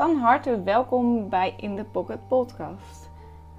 [0.00, 3.10] Van harte welkom bij In the Pocket Podcast.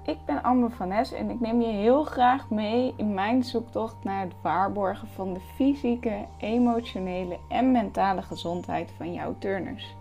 [0.04, 3.96] Ik ben Amber van Nes en ik neem je heel graag mee in mijn zoektocht
[4.04, 9.96] naar het waarborgen van de fysieke, emotionele en mentale gezondheid van jouw turners.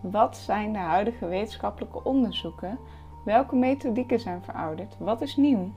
[0.00, 2.78] Wat zijn de huidige wetenschappelijke onderzoeken?
[3.24, 4.96] Welke methodieken zijn verouderd?
[4.98, 5.70] Wat is nieuw?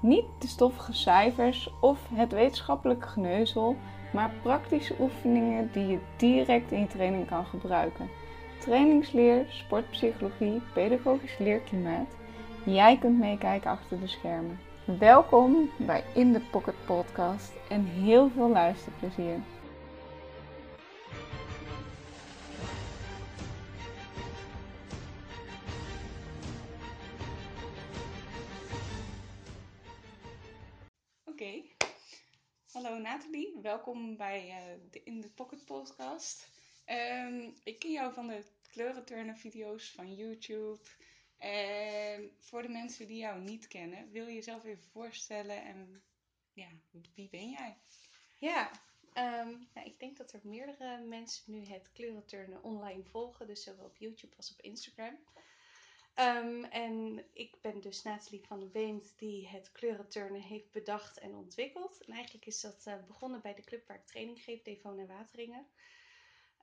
[0.00, 3.76] Niet de stoffige cijfers of het wetenschappelijke geneuzel,
[4.12, 8.08] maar praktische oefeningen die je direct in je training kan gebruiken.
[8.62, 12.08] Trainingsleer, sportpsychologie, pedagogisch leerklimaat.
[12.64, 14.58] Jij kunt meekijken achter de schermen.
[14.98, 19.42] Welkom bij In the Pocket Podcast en heel veel luisterplezier.
[31.24, 31.62] Oké,
[32.72, 36.51] hallo Nathalie, welkom bij uh, de In the Pocket Podcast.
[36.86, 40.80] Um, ik ken jou van de kleurenturnen video's van YouTube.
[41.38, 46.02] En voor de mensen die jou niet kennen, wil je jezelf even voorstellen en
[46.52, 46.68] ja,
[47.14, 47.76] wie ben jij?
[48.38, 48.70] Ja,
[49.14, 53.84] um, nou, ik denk dat er meerdere mensen nu het kleurenturnen online volgen, dus zowel
[53.84, 55.18] op YouTube als op Instagram.
[56.14, 61.34] Um, en ik ben dus Nathalie van der Beent die het kleurenturnen heeft bedacht en
[61.34, 62.00] ontwikkeld.
[62.04, 65.66] En eigenlijk is dat uh, begonnen bij de club waar ik training geef, Devona Wateringen.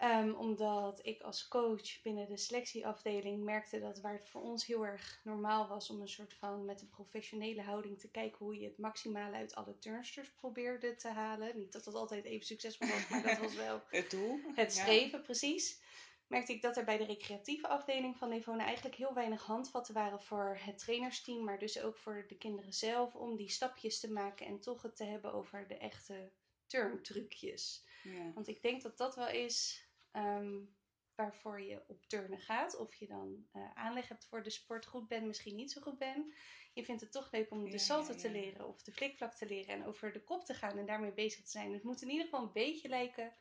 [0.04, 4.86] Um, omdat ik als coach binnen de selectieafdeling merkte dat waar het voor ons heel
[4.86, 8.66] erg normaal was om een soort van met een professionele houding te kijken hoe je
[8.66, 11.58] het maximale uit alle turnsters probeerde te halen.
[11.58, 14.40] Niet dat dat altijd even succesvol was, maar dat was wel het doel.
[14.56, 15.82] Het streven, precies.
[16.28, 20.22] Merkte ik dat er bij de recreatieve afdeling van Nevona eigenlijk heel weinig handvatten waren
[20.22, 24.46] voor het trainersteam, maar dus ook voor de kinderen zelf om die stapjes te maken
[24.46, 26.32] en toch het te hebben over de echte
[26.66, 27.86] turntrucjes.
[28.04, 28.32] Ja.
[28.34, 30.76] Want ik denk dat dat wel is um,
[31.16, 32.78] waarvoor je op turnen gaat.
[32.78, 35.98] Of je dan uh, aanleg hebt voor de sport, goed bent, misschien niet zo goed
[35.98, 36.34] bent.
[36.74, 39.74] Je vindt het toch leuk om de salto te leren of de flikvlak te leren
[39.76, 41.74] en over de kop te gaan en daarmee bezig te zijn.
[41.74, 43.36] Het moet in ieder geval een beetje lijken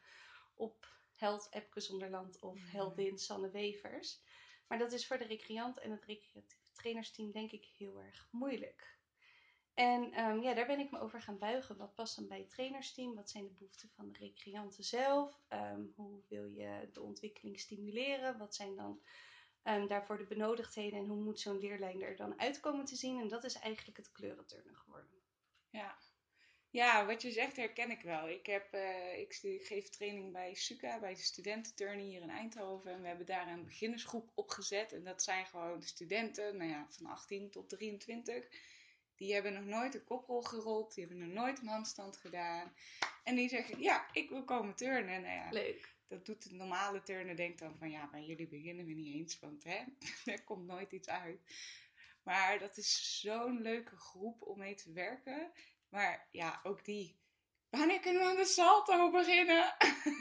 [0.54, 4.20] op held Epke Zonderland of heldin Sanne Wevers.
[4.68, 8.97] Maar dat is voor de recreant en het recreatieve trainersteam denk ik heel erg moeilijk.
[9.78, 11.76] En um, ja, daar ben ik me over gaan buigen.
[11.76, 13.14] Wat past dan bij het trainersteam?
[13.14, 15.40] Wat zijn de behoeften van de recreanten zelf?
[15.52, 18.38] Um, hoe wil je de ontwikkeling stimuleren?
[18.38, 19.00] Wat zijn dan
[19.64, 20.98] um, daarvoor de benodigdheden?
[20.98, 23.20] En hoe moet zo'n leerlijn er dan uitkomen te zien?
[23.20, 25.10] En dat is eigenlijk het kleurenturnen geworden.
[25.70, 25.98] Ja.
[26.70, 28.28] Ja, wat je zegt herken ik wel.
[28.28, 32.92] Ik, heb, uh, ik geef training bij SUCA, bij de studententurnen hier in Eindhoven.
[32.92, 34.92] En we hebben daar een beginnersgroep opgezet.
[34.92, 38.48] En dat zijn gewoon studenten, nou ja, van 18 tot 23
[39.18, 40.94] die hebben nog nooit een koprol gerold.
[40.94, 42.72] Die hebben nog nooit een handstand gedaan.
[43.24, 45.22] En die zeggen, ja, ik wil komen turnen.
[45.22, 45.96] Nou ja, Leuk.
[46.08, 49.38] Dat doet de normale turner denkt dan van, ja, bij jullie beginnen we niet eens.
[49.38, 49.84] Want hè,
[50.32, 51.40] er komt nooit iets uit.
[52.22, 55.52] Maar dat is zo'n leuke groep om mee te werken.
[55.88, 57.16] Maar ja, ook die...
[57.70, 59.74] Wanneer kunnen we aan de salto beginnen?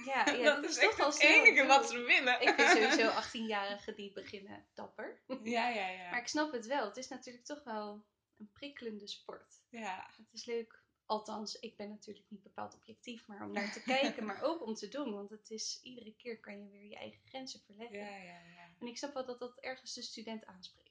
[0.05, 2.41] Ja, ja dat, is, echt het enige wat ze willen.
[2.41, 5.21] Ik vind sowieso 18-jarigen die beginnen dapper.
[5.43, 6.09] Ja, ja, ja.
[6.09, 6.85] Maar ik snap het wel.
[6.85, 8.05] Het is natuurlijk toch wel
[8.39, 9.61] een prikkelende sport.
[9.69, 10.09] Ja.
[10.17, 14.25] Het is leuk, althans, ik ben natuurlijk niet bepaald objectief, maar om naar te kijken,
[14.25, 15.13] maar ook om te doen.
[15.13, 17.99] Want het is, iedere keer kan je weer je eigen grenzen verleggen.
[17.99, 18.69] Ja, ja, ja.
[18.79, 20.86] En ik snap wel dat dat ergens de student aanspreekt.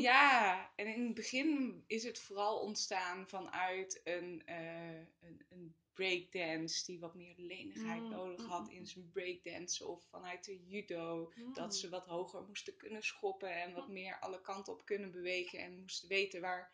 [0.00, 6.84] Ja, en in het begin is het vooral ontstaan vanuit een, uh, een, een breakdance
[6.84, 9.86] die wat meer lenigheid mm, nodig had mm, in zijn breakdance.
[9.86, 11.54] Of vanuit de judo, mm.
[11.54, 15.58] dat ze wat hoger moesten kunnen schoppen en wat meer alle kanten op kunnen bewegen.
[15.58, 16.72] En moesten weten waar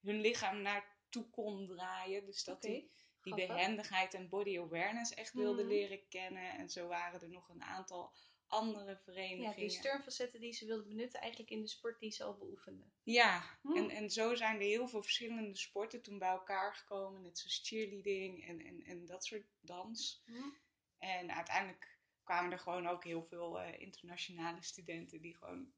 [0.00, 2.26] hun lichaam naartoe kon draaien.
[2.26, 2.90] Dus dat die,
[3.22, 6.50] die behendigheid en body awareness echt wilden leren kennen.
[6.50, 8.12] En zo waren er nog een aantal
[8.54, 9.50] andere verenigingen.
[9.50, 12.92] Ja, die steunfacetten die ze wilden benutten eigenlijk in de sport die ze al beoefenden.
[13.02, 13.76] Ja, hm.
[13.76, 17.22] en, en zo zijn er heel veel verschillende sporten toen bij elkaar gekomen.
[17.22, 20.22] Net zoals cheerleading en, en, en dat soort dans.
[20.26, 20.50] Hm.
[20.98, 25.72] En uiteindelijk kwamen er gewoon ook heel veel uh, internationale studenten die gewoon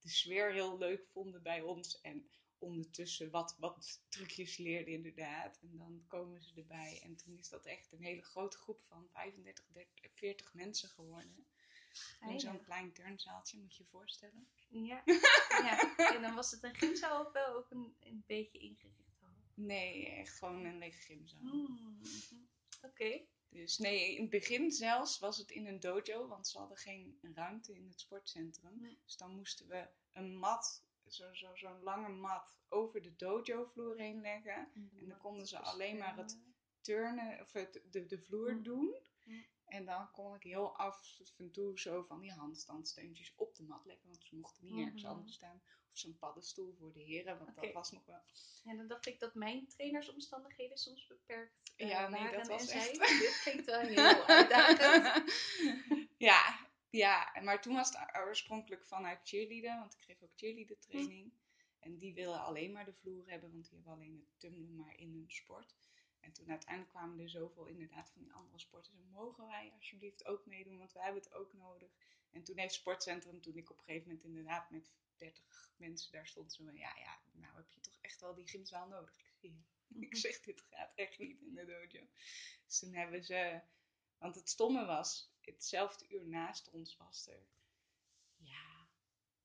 [0.00, 2.00] de sfeer heel leuk vonden bij ons.
[2.00, 5.58] En ondertussen wat, wat trucjes leerden inderdaad.
[5.62, 7.00] En dan komen ze erbij.
[7.02, 11.46] En toen is dat echt een hele grote groep van 35, 30, 40 mensen geworden.
[12.20, 14.48] In zo'n klein turnzaaltje, moet je je voorstellen.
[14.68, 15.02] Ja.
[15.66, 15.96] ja.
[15.96, 19.28] En dan was het een gymzaal of wel ook een, een beetje ingericht al?
[19.54, 21.40] Nee, echt gewoon een lege gymzaal.
[21.40, 22.00] Mm.
[22.82, 23.24] Oké.
[23.48, 27.18] Dus nee, in het begin zelfs was het in een dojo, want ze hadden geen
[27.34, 28.72] ruimte in het sportcentrum.
[28.74, 28.98] Mm.
[29.04, 34.20] Dus dan moesten we een mat, zo'n zo, zo lange mat, over de dojo-vloer heen
[34.20, 34.68] leggen.
[34.74, 36.38] En dan konden ze alleen maar het
[36.80, 38.62] turnen, of het, de, de vloer mm.
[38.62, 38.96] doen.
[39.66, 43.84] En dan kon ik heel af en toe zo van die handstandsteuntjes op de mat
[43.84, 44.08] leggen.
[44.08, 45.12] Want ze mochten niet ergens Mhm.
[45.12, 45.62] anders staan.
[45.92, 48.20] Of zo'n paddenstoel voor de heren, want dat was nog wel...
[48.64, 52.68] Ja, dan dacht ik dat mijn trainersomstandigheden soms beperkt eh, Ja, nee, waren dat was
[52.68, 53.18] en echt-.
[53.18, 55.32] Dit klinkt wel heel uitdagend.
[56.28, 61.32] ja, ja, maar toen was het oorspronkelijk vanuit cheerleaden, want ik geef ook cheerleader training.
[61.78, 64.96] En die willen alleen maar de vloer hebben, want die hebben alleen het tumblen maar
[64.98, 65.74] in hun sport.
[66.26, 68.92] En toen uiteindelijk kwamen er zoveel inderdaad van die andere sporten.
[68.92, 71.90] Zo mogen wij alsjeblieft ook meedoen, want wij hebben het ook nodig.
[72.30, 76.26] En toen heeft Sportcentrum, toen ik op een gegeven moment inderdaad met 30 mensen daar
[76.26, 79.16] stond, zo van, ja, ja, nou heb je toch echt wel die gymzaal nodig.
[79.40, 79.52] Ik.
[80.08, 82.06] Ik zeg, dit gaat echt niet in de dojo.
[82.66, 83.60] Dus toen hebben ze,
[84.18, 87.46] want het stomme was, hetzelfde uur naast ons was er,
[88.36, 88.88] ja,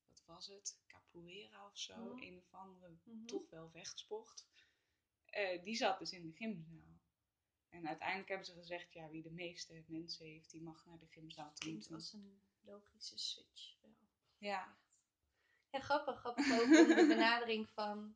[0.07, 0.79] wat was het?
[0.87, 3.25] Capoeira of zo, een of andere, Mhm.
[3.25, 4.45] toch wel vechtsport.
[5.31, 6.99] Eh, die zat dus in de gymzaal.
[7.69, 11.07] En uiteindelijk hebben ze gezegd, ja, wie de meeste mensen heeft, die mag naar de
[11.07, 11.69] gymzaal toe.
[11.69, 13.95] Klinkt als een logische switch wel.
[14.37, 14.77] Ja,
[15.69, 16.19] Ja, grappig.
[16.19, 18.15] Grappig ook om de benadering van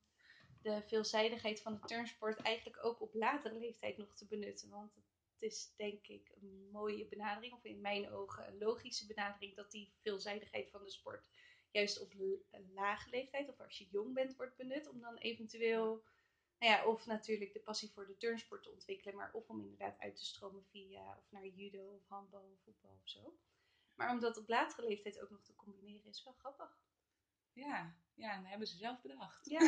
[0.61, 4.69] de veelzijdigheid van de turnsport eigenlijk ook op latere leeftijd nog te benutten.
[4.69, 5.05] Want het
[5.39, 9.93] is denk ik een mooie benadering, of in mijn ogen een logische benadering, dat die
[10.01, 11.25] veelzijdigheid van de sport
[11.71, 12.13] juist op
[12.51, 14.87] een lage leeftijd, of als je jong bent, wordt benut.
[14.89, 16.03] Om dan eventueel,
[16.59, 19.99] nou ja, of natuurlijk de passie voor de turnsport te ontwikkelen, maar of om inderdaad
[19.99, 23.37] uit te stromen via, of naar judo, of handbal, of voetbal of zo.
[23.95, 26.79] Maar om dat op latere leeftijd ook nog te combineren is wel grappig.
[27.53, 29.45] ja, ja, en dat hebben ze zelf bedacht.
[29.49, 29.61] Ja,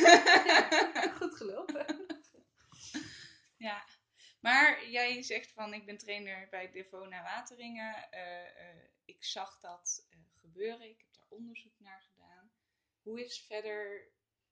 [0.93, 2.05] ja, goed gelopen.
[3.57, 3.85] Ja,
[4.39, 8.11] maar jij zegt van ik ben trainer bij Devona Wateringen.
[8.11, 10.89] Eh, eh, ik zag dat eh, gebeuren.
[10.89, 12.51] Ik heb daar onderzoek naar gedaan.
[13.01, 14.07] Hoe is verder,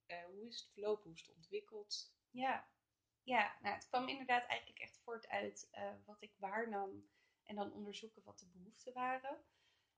[0.07, 1.03] hoe is het verlopen?
[1.03, 2.13] Hoe is het ontwikkeld?
[2.35, 2.67] Ja,
[3.23, 7.09] ja nou, het kwam inderdaad eigenlijk echt voort uit eh, wat ik waarnam
[7.43, 9.37] en dan onderzoeken wat de behoeften waren.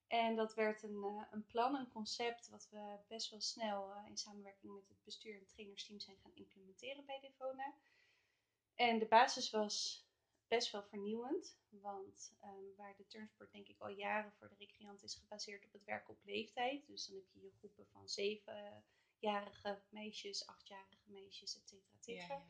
[0.08, 4.06] En dat werd een, eh, een plan, een concept, wat we best wel snel eh,
[4.08, 7.74] in samenwerking met het bestuur en trainersteam zijn gaan implementeren bij Devona.
[8.76, 10.06] En de basis was
[10.48, 15.04] best wel vernieuwend, want ehm, waar de turnsport denk ik al jaren voor de recreant
[15.04, 16.88] is gebaseerd op het werken op leeftijd.
[16.88, 18.10] Dus dan heb je je groepen van
[19.20, 22.46] zevenjarige meisjes, achtjarige meisjes, et cetera, et cetera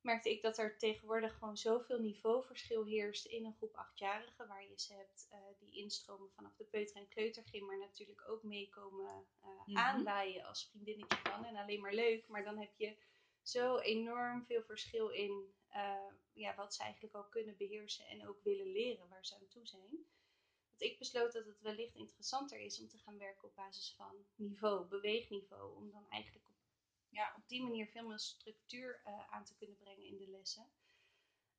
[0.00, 4.48] merkte ik dat er tegenwoordig gewoon zoveel niveauverschil heerst in een groep achtjarigen.
[4.48, 8.42] Waar je ze hebt eh, die instromen vanaf de peuter- en kleutergym, maar natuurlijk ook
[8.42, 9.26] meekomen
[9.64, 9.76] Mhm.
[9.78, 11.44] aanwaaien als vriendinnetje van.
[11.44, 12.96] En alleen maar leuk, maar dan heb je
[13.42, 18.42] zo enorm veel verschil in eh, ja, wat ze eigenlijk al kunnen beheersen en ook
[18.42, 20.06] willen leren waar ze aan toe zijn.
[20.82, 24.86] Ik besloot dat het wellicht interessanter is om te gaan werken op basis van niveau,
[24.86, 25.76] beweegniveau.
[25.76, 26.54] Om dan eigenlijk op
[27.08, 30.70] ja, op die manier veel meer structuur eh, aan te kunnen brengen in de lessen.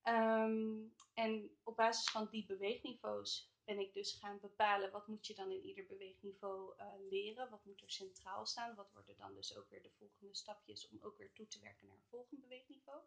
[0.01, 5.35] Ehm, en op basis van die beweegniveaus ben ik dus gaan bepalen wat moet je
[5.35, 7.49] dan in ieder beweegniveau eh, leren.
[7.49, 8.75] Wat moet er centraal staan.
[8.75, 11.87] Wat worden dan dus ook weer de volgende stapjes om ook weer toe te werken
[11.87, 13.01] naar een volgend beweegniveau.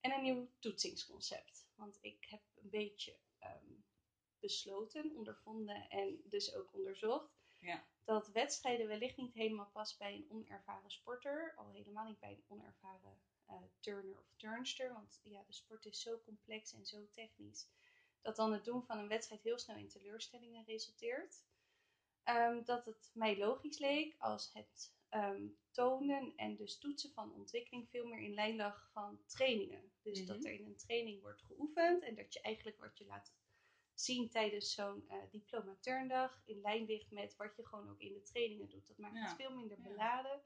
[0.00, 1.66] En een nieuw toetsingsconcept.
[1.74, 3.74] Want ik heb een beetje ehm,
[4.40, 7.84] besloten, ondervonden en dus ook onderzocht Ja.
[8.04, 11.54] dat wedstrijden wellicht niet helemaal past bij een onervaren sporter.
[11.56, 14.92] Al helemaal niet bij een onervaren eh, turner of turnster.
[14.92, 17.68] Want ja, de sport is zo complex en zo technisch.
[18.22, 21.44] Dat dan het doen van een wedstrijd heel snel in teleurstellingen resulteert.
[22.22, 27.88] Ehm, dat het mij logisch leek als het ehm, tonen en dus toetsen van ontwikkeling
[27.90, 29.92] veel meer in lijn lag van trainingen.
[30.02, 30.26] Dus Mhm.
[30.26, 33.32] dat er in een training wordt geoefend en dat je eigenlijk wat je laat
[34.00, 38.12] zien tijdens zo'n eh, diploma turndag in lijn ligt met wat je gewoon ook in
[38.12, 38.86] de trainingen doet.
[38.86, 39.26] Dat maakt Ja.
[39.28, 39.82] het veel minder Ja.
[39.82, 40.42] beladen,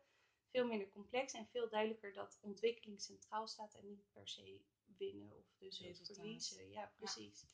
[0.51, 4.61] veel minder complex en veel duidelijker dat ontwikkeling centraal staat en niet per se
[4.97, 6.71] winnen of dus ook verliezen.
[6.71, 7.47] Ja, precies.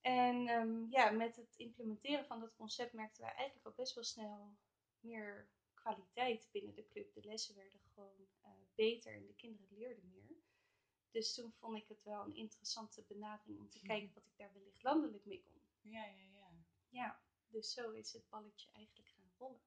[0.00, 4.04] En ehm, ja, met het implementeren van dat concept merkten wij eigenlijk al best wel
[4.04, 4.56] snel
[5.00, 7.12] meer kwaliteit binnen de club.
[7.14, 10.25] De lessen werden gewoon eh, beter en de kinderen leerden meer.
[11.16, 13.86] Dus toen vond ik het wel een interessante benadering om te Mhm.
[13.86, 15.60] kijken wat ik daar wellicht landelijk mee kon.
[15.80, 16.50] Ja, ja, ja.
[16.88, 19.60] Ja, dus zo is het balletje eigenlijk gaan rollen.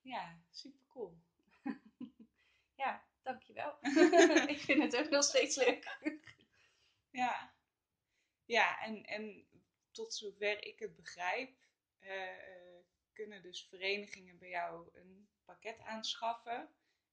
[0.00, 1.18] Ja, super cool.
[2.74, 3.78] Ja, dankjewel.
[4.54, 5.98] ik vind het ook nog steeds leuk.
[7.10, 7.54] Ja,
[8.44, 9.46] ja en, en
[9.90, 11.56] tot zover ik het begrijp,
[11.98, 12.78] eh,
[13.12, 16.68] kunnen dus verenigingen bij jou een pakket aanschaffen.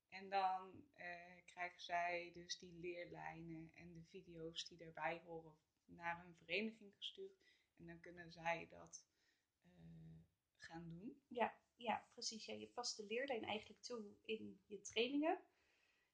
[0.10, 6.24] En dan eh, krijgen zij dus die leerlijnen en de video's die daarbij horen naar
[6.24, 7.38] hun vereniging gestuurd.
[7.78, 9.06] En dan kunnen zij dat
[9.64, 9.72] eh,
[10.58, 11.22] gaan doen.
[11.28, 12.46] Ja, ja precies.
[12.46, 15.40] Ja, je past de leerlijn eigenlijk toe in je trainingen.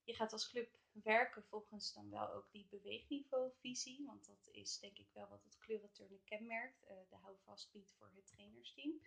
[0.04, 4.06] je gaat als club werken volgens dan wel ook die beweegniveauvisie.
[4.06, 6.84] Want dat is denk ik wel wat het kleurenturnen kenmerkt.
[6.84, 9.02] Uh, de houvast biedt voor het trainersteam.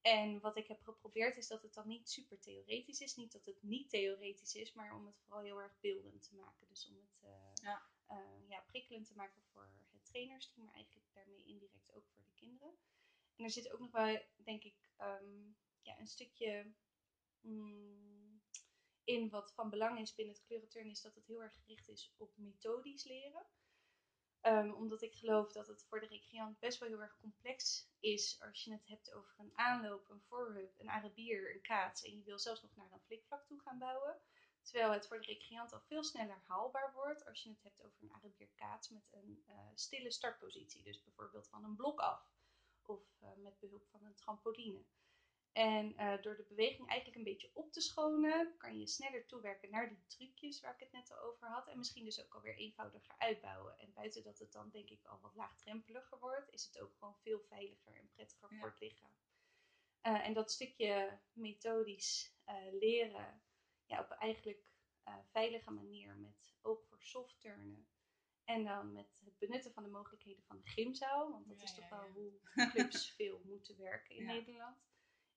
[0.00, 3.16] En wat ik heb geprobeerd is dat het dan niet super theoretisch is.
[3.16, 6.68] Niet dat het niet theoretisch is, maar om het vooral heel erg beeldend te maken.
[6.68, 7.30] Dus om het uh,
[7.62, 7.82] ja.
[8.10, 12.34] Uh, ja, prikkelend te maken voor het trainersteam, maar eigenlijk daarmee indirect ook voor de
[12.34, 12.74] kinderen.
[13.36, 16.72] En er zit ook nog wel, denk ik, um, ja, een stukje
[17.40, 18.42] mm,
[19.04, 22.14] in wat van belang is binnen het kleurenturn, is dat het heel erg gericht is
[22.16, 23.46] op methodisch leren.
[24.42, 28.42] Um, omdat ik geloof dat het voor de recreant best wel heel erg complex is
[28.42, 32.24] als je het hebt over een aanloop, een voorhub, een arabier, een kaats en je
[32.24, 34.20] wil zelfs nog naar een flikvlak toe gaan bouwen.
[34.62, 38.02] Terwijl het voor de recreant al veel sneller haalbaar wordt als je het hebt over
[38.02, 40.82] een arabier kaats met een uh, stille startpositie.
[40.82, 42.32] Dus bijvoorbeeld van een blok af
[42.82, 44.84] of uh, met behulp van een trampoline.
[45.52, 49.70] En uh, door de beweging eigenlijk een beetje op te schonen, kan je sneller toewerken
[49.70, 51.68] naar die trucjes waar ik het net al over had.
[51.68, 53.78] En misschien dus ook alweer eenvoudiger uitbouwen.
[53.78, 57.16] En buiten dat het dan denk ik al wat laagdrempeliger wordt, is het ook gewoon
[57.22, 58.58] veel veiliger en prettiger ja.
[58.58, 59.10] voor het lichaam.
[60.02, 63.42] Uh, en dat stukje methodisch uh, leren,
[63.86, 64.68] ja, op eigenlijk
[65.30, 67.88] veilige manier met oog voor soft turnen.
[68.44, 71.30] En dan met het benutten van de mogelijkheden van de gymzaal.
[71.30, 72.40] Want dat ja, is toch wel hoe
[72.70, 74.89] clubs veel moeten werken in Nederland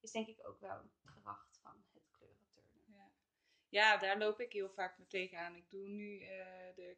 [0.03, 2.83] is denk ik ook wel een kracht van het kleurenturnen.
[2.86, 3.12] Ja.
[3.69, 5.55] ja, daar loop ik heel vaak mee tegenaan.
[5.55, 6.27] Ik doe nu uh,
[6.75, 6.98] de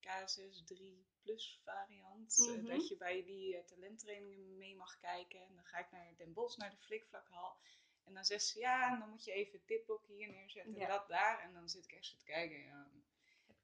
[0.00, 2.36] K6 3 Plus variant.
[2.38, 2.66] Mm -hmm.
[2.66, 5.40] uh, dat je bij die uh, talenttrainingen mee mag kijken.
[5.40, 7.56] En dan ga ik naar Den Bosch, naar de Flikvlakhal.
[8.04, 10.80] En dan zegt ze, ja, en dan moet je even het dipblok hier neerzetten ja.
[10.80, 11.40] en dat daar.
[11.40, 12.88] En dan zit ik echt zo te kijken, ja,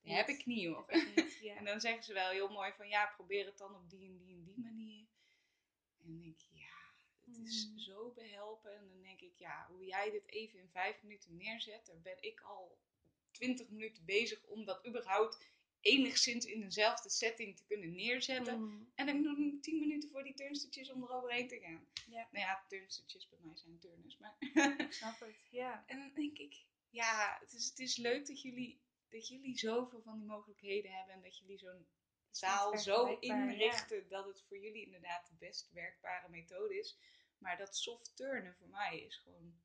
[0.02, 0.86] heb ik niet hoor.
[1.16, 1.56] Niet, ja.
[1.58, 4.16] en dan zeggen ze wel heel mooi van, ja, probeer het dan op die en
[4.16, 5.06] die en die manier.
[5.98, 6.48] En dan denk ik,
[7.36, 7.78] het is mm.
[7.78, 8.76] zo behelpen.
[8.76, 12.22] En dan denk ik, ja, hoe jij dit even in vijf minuten neerzet, daar ben
[12.22, 12.78] ik al
[13.30, 15.38] twintig minuten bezig om dat überhaupt
[15.80, 18.60] enigszins in dezelfde setting te kunnen neerzetten.
[18.60, 18.92] Mm.
[18.94, 21.86] En dan heb ik nog tien minuten voor die turnstutjes om eroverheen te gaan.
[22.06, 22.28] Ja.
[22.32, 24.36] Nou ja, turnstutjes bij mij zijn turners, maar...
[24.78, 25.84] ik snap het, ja.
[25.86, 30.02] En dan denk ik, ja, het is, het is leuk dat jullie, dat jullie zoveel
[30.02, 31.86] van die mogelijkheden hebben en dat jullie zo'n
[32.30, 34.08] zaal zo inrichten ja.
[34.08, 36.98] dat het voor jullie inderdaad de best werkbare methode is.
[37.44, 39.60] Maar dat soft turnen voor mij is gewoon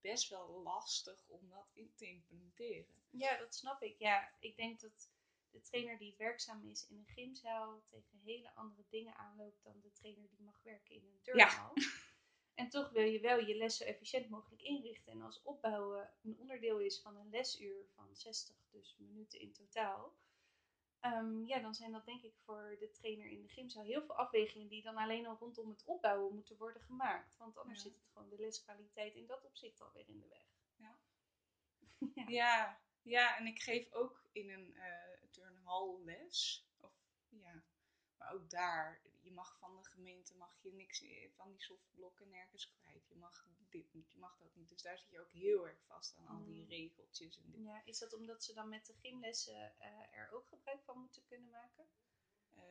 [0.00, 2.94] best wel lastig om dat in te implementeren.
[3.10, 3.98] Ja, dat snap ik.
[3.98, 5.10] Ja, ik denk dat
[5.50, 9.92] de trainer die werkzaam is in een gymzaal tegen hele andere dingen aanloopt dan de
[9.92, 11.72] trainer die mag werken in een turnzaal.
[11.74, 11.82] Ja.
[12.54, 15.12] En toch wil je wel je les zo efficiënt mogelijk inrichten.
[15.12, 20.16] En als opbouwen een onderdeel is van een lesuur van 60 dus minuten in totaal,
[21.12, 24.14] Um, ja, dan zijn dat denk ik voor de trainer in de gymzaal heel veel
[24.14, 27.36] afwegingen die dan alleen al rondom het opbouwen moeten worden gemaakt.
[27.36, 27.88] Want anders ja.
[27.88, 30.46] zit het gewoon de leskwaliteit in dat opzicht alweer in de weg.
[30.76, 30.96] Ja,
[32.14, 32.28] ja.
[32.28, 32.80] ja.
[33.02, 36.66] ja, en ik geef ook in een uh, turnhal les.
[36.80, 36.92] Of
[37.28, 37.62] ja,
[38.16, 41.04] maar ook daar, je mag van de gemeente mag je niks
[41.36, 43.08] van die softblokken nergens kwijt.
[43.08, 44.68] Je mag dit niet, je mag dat niet.
[44.68, 46.68] Dus daar zit je ook heel erg vast aan al die mm.
[46.68, 47.38] regeltjes.
[47.38, 50.98] En Ja, is dat omdat ze dan met de gymlessen uh, er ook gebruik van
[50.98, 51.86] moeten kunnen maken?
[52.56, 52.62] Uh,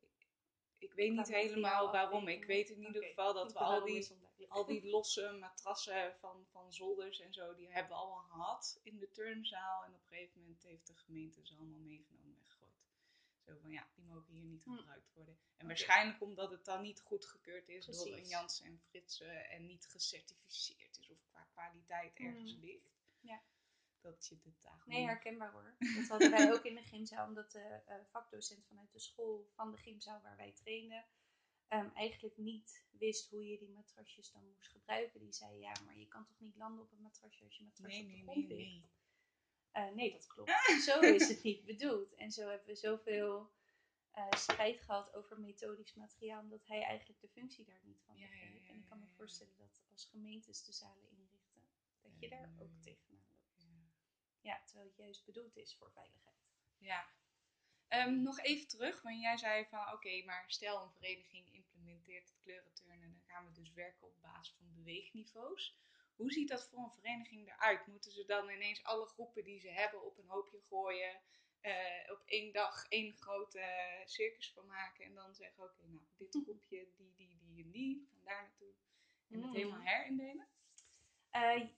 [0.00, 0.26] ik,
[0.78, 2.28] ik, weet niet helemaal waarom.
[2.28, 3.08] Ik weet in ieder okay.
[3.08, 4.08] geval dat we al die,
[4.48, 8.98] al die losse matrassen van, van zolders en zo, die hebben we allemaal gehad in
[8.98, 9.84] de turnzaal.
[9.84, 12.35] En op een gegeven moment heeft de gemeente ze allemaal meegenomen.
[13.46, 14.76] Zo van ja, die mogen hier niet hm.
[14.76, 15.34] gebruikt worden.
[15.34, 15.66] En okay.
[15.66, 18.04] waarschijnlijk omdat het dan niet goedgekeurd is Precies.
[18.04, 22.60] door een Jansen en Fritsen en niet gecertificeerd is of qua kwaliteit ergens mm.
[22.60, 22.94] ligt.
[23.20, 23.42] Ja.
[24.00, 25.76] Dat je dit Nee, herkenbaar hoor.
[25.78, 29.70] Dat hadden wij ook in de gymzaal, omdat de uh, vakdocent vanuit de school van
[29.70, 31.04] de gymzaal waar wij trainen.
[31.68, 35.20] Um, eigenlijk niet wist hoe je die matrasjes dan moest gebruiken.
[35.20, 38.02] Die zei ja, maar je kan toch niet landen op een matrasje als je matrasje
[38.02, 38.56] nee, op de nee, grond nee.
[38.56, 38.84] Nee.
[39.76, 40.50] Uh, nee, dat klopt.
[40.88, 42.14] zo is het niet bedoeld.
[42.14, 43.50] En zo hebben we zoveel
[44.16, 48.32] uh, strijd gehad over methodisch materiaal, omdat hij eigenlijk de functie daar niet van begreep.
[48.32, 51.62] Ja, ja, ja, en ik kan me voorstellen dat als gemeentes de zalen inrichten,
[52.02, 53.74] dat je daar ook tegenaan loopt.
[54.40, 54.62] Ja.
[54.64, 56.36] terwijl het juist bedoeld is voor veiligheid.
[56.78, 57.06] Ja.
[57.88, 62.28] Um, nog even terug, want jij zei van oké, okay, maar stel een vereniging implementeert
[62.28, 65.78] het kleurenturnen, dan gaan we dus werken op basis van beweegniveaus.
[66.16, 67.86] Hoe ziet dat voor een vereniging eruit?
[67.86, 71.20] Moeten ze dan ineens alle groepen die ze hebben op een hoopje gooien?
[71.62, 73.62] Uh, op één dag één grote
[74.04, 77.70] circus van maken en dan zeggen: Oké, okay, nou, dit groepje, die, die, die en
[77.70, 78.74] die, van daar naartoe.
[79.28, 79.54] En het mm.
[79.54, 80.48] helemaal herindelen?
[81.32, 81.68] Uh,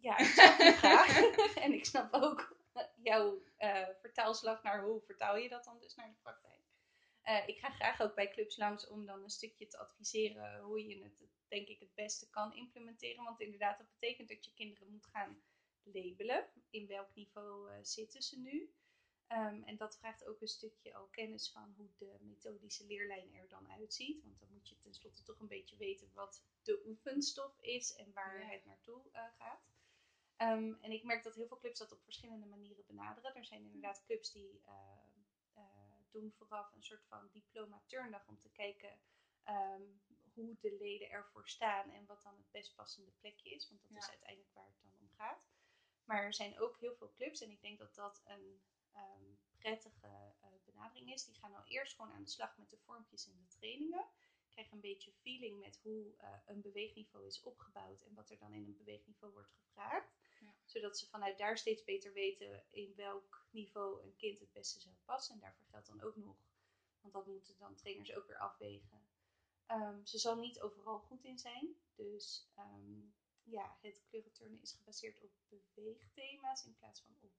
[0.00, 1.20] ja, ik snap je vraag.
[1.64, 2.56] en ik snap ook
[2.96, 6.67] jouw uh, vertaalslag naar hoe vertaal je dat dan dus naar de praktijk.
[7.46, 11.02] Ik ga graag ook bij clubs langs om dan een stukje te adviseren hoe je
[11.02, 11.12] het
[11.48, 13.24] denk ik het beste kan implementeren.
[13.24, 15.42] Want inderdaad, dat betekent dat je kinderen moet gaan
[15.82, 16.48] labelen.
[16.70, 18.72] In welk niveau eh, zitten ze nu?
[19.26, 23.48] Ehm, en dat vraagt ook een stukje al kennis van hoe de methodische leerlijn er
[23.48, 24.22] dan uitziet.
[24.24, 28.40] Want dan moet je tenslotte toch een beetje weten wat de oefenstof is en waar
[28.40, 28.46] Ja.
[28.50, 29.60] het naartoe eh, gaat.
[30.36, 33.34] Ehm, en ik merk dat heel veel clubs dat op verschillende manieren benaderen.
[33.34, 35.07] Er zijn inderdaad clubs die eh, eh,
[36.10, 39.00] doen vooraf een soort van diploma turndag om te kijken
[39.42, 39.82] ehm,
[40.34, 43.68] hoe de leden ervoor staan en wat dan het best passende plekje is.
[43.68, 45.46] Want dat is uiteindelijk waar het dan om gaat.
[46.04, 48.60] Maar er zijn ook heel veel clubs en ik denk dat dat een
[48.92, 49.24] ehm,
[49.58, 50.06] prettige
[50.40, 51.24] eh, benadering is.
[51.24, 54.06] Die gaan al eerst gewoon aan de slag met de vormpjes en de trainingen.
[54.48, 58.52] Krijgen een beetje feeling met hoe eh, een beweegniveau is opgebouwd en wat er dan
[58.52, 60.16] in een beweegniveau wordt gevraagd.
[60.68, 64.94] Zodat ze vanuit daar steeds beter weten in welk niveau een kind het beste zou
[65.04, 65.34] passen.
[65.34, 66.36] En daarvoor geldt dan ook nog,
[67.00, 69.06] want dat moeten dan trainers ook weer afwegen.
[69.66, 71.76] Ehm, ze zal niet overal goed in zijn.
[71.94, 73.00] Dus ehm,
[73.42, 75.30] ja, het kleurenturnen is gebaseerd op
[75.74, 77.32] beweegthema's in plaats van op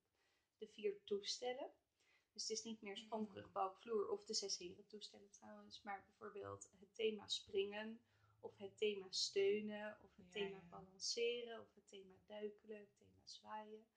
[0.58, 1.72] de vier toestellen.
[2.34, 3.52] Dus het is niet meer sprongbrug, Mm.
[3.52, 5.82] balk, vloer of de zes heren toestellen trouwens.
[5.82, 8.02] Maar bijvoorbeeld het thema springen
[8.40, 10.64] of het thema steunen of het Ja, thema ja.
[10.70, 13.88] balanceren of het thema duikelen, het thema zwaaien.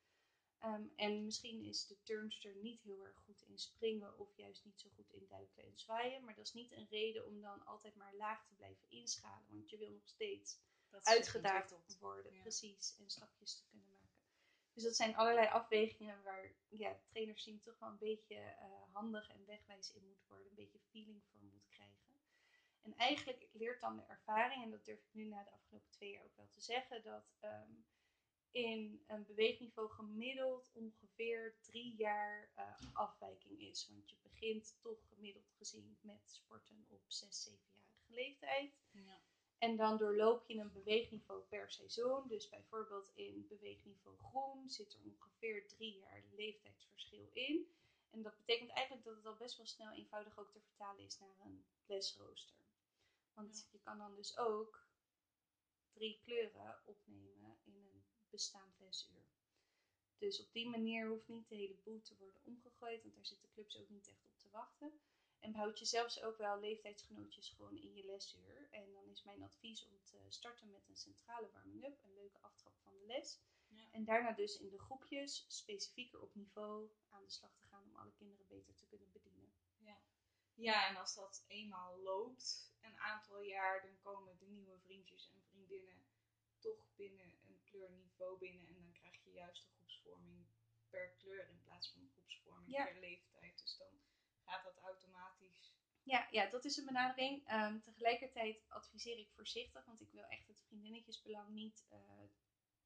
[0.58, 4.80] Ehm, en misschien is de turnster niet heel erg goed in springen of juist niet
[4.80, 6.24] zo goed in duikelen en zwaaien.
[6.24, 9.46] Maar dat is niet een reden om dan altijd maar laag te blijven inschalen.
[9.50, 10.58] Want je wil nog steeds
[11.02, 12.40] uitgedaagd worden, Ja.
[12.40, 14.10] precies, en stapjes te kunnen maken.
[14.72, 19.28] Dus dat zijn allerlei afwegingen waar ja, het trainersteam toch wel een beetje eh, handig
[19.30, 22.20] en wegwijs in moet worden, een beetje feeling voor moet krijgen.
[22.82, 26.10] En eigenlijk leert dan de ervaring, en dat durf ik nu na de afgelopen twee
[26.10, 27.72] jaar ook wel te zeggen, dat ehm,
[28.52, 33.88] in een beweegniveau gemiddeld ongeveer drie jaar eh, afwijking is.
[33.88, 38.72] Want je begint toch gemiddeld gezien met sporten op zes, zevenjarige leeftijd.
[38.90, 39.20] Ja.
[39.58, 42.28] En dan doorloop je een beweegniveau per seizoen.
[42.28, 47.66] Dus bijvoorbeeld in beweegniveau groen zit er ongeveer drie jaar leeftijdsverschil in.
[48.10, 51.18] En dat betekent eigenlijk dat het al best wel snel eenvoudig ook te vertalen is
[51.18, 52.56] naar een lesrooster.
[53.34, 53.68] Want Ja.
[53.72, 54.86] je kan dan dus ook
[55.92, 57.41] drie kleuren opnemen
[58.32, 59.24] bestaand lesuur.
[60.18, 63.50] Dus op die manier hoeft niet de hele boel te worden omgegooid, want daar zitten
[63.50, 65.00] clubs ook niet echt op te wachten.
[65.38, 68.68] En behoud je zelfs ook wel leeftijdsgenootjes gewoon in je lesuur.
[68.70, 72.78] En dan is mijn advies om te starten met een centrale warming-up, een leuke aftrap
[72.82, 73.40] van de les.
[73.68, 73.88] Ja.
[73.90, 77.96] En daarna dus in de groepjes, specifieker op niveau, aan de slag te gaan om
[77.96, 79.52] alle kinderen beter te kunnen bedienen.
[80.54, 85.42] Ja, en als dat eenmaal loopt, een aantal jaar, dan komen de nieuwe vriendjes en
[85.42, 86.06] vriendinnen
[86.58, 87.41] toch binnen
[87.72, 88.66] kleurniveau binnen.
[88.66, 90.46] En dan krijg je juist de groepsvorming
[90.90, 92.84] per kleur in plaats van groepsvorming Ja.
[92.84, 93.58] per leeftijd.
[93.60, 94.00] Dus dan
[94.44, 95.72] gaat dat automatisch.
[96.02, 97.46] Ja, ja, dat is een benadering.
[97.48, 101.98] Ehm, tegelijkertijd adviseer ik voorzichtig, want ik wil echt het vriendinnetjesbelang niet eh,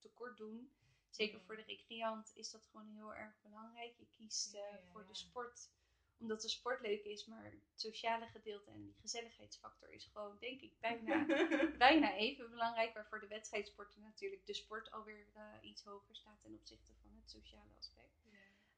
[0.00, 0.72] tekort doen.
[1.10, 1.44] Zeker Ja.
[1.44, 3.96] voor de recreant is dat gewoon heel erg belangrijk.
[3.96, 5.70] Je kiest eh, ja, voor de sport
[6.18, 10.60] omdat de sport leuk is, maar het sociale gedeelte en die gezelligheidsfactor is gewoon, denk
[10.60, 11.26] ik, bijna,
[11.78, 12.94] bijna even belangrijk.
[12.94, 17.30] Waarvoor de wedstrijdsporten natuurlijk de sport alweer eh, iets hoger staat ten opzichte van het
[17.30, 18.06] sociale aspect.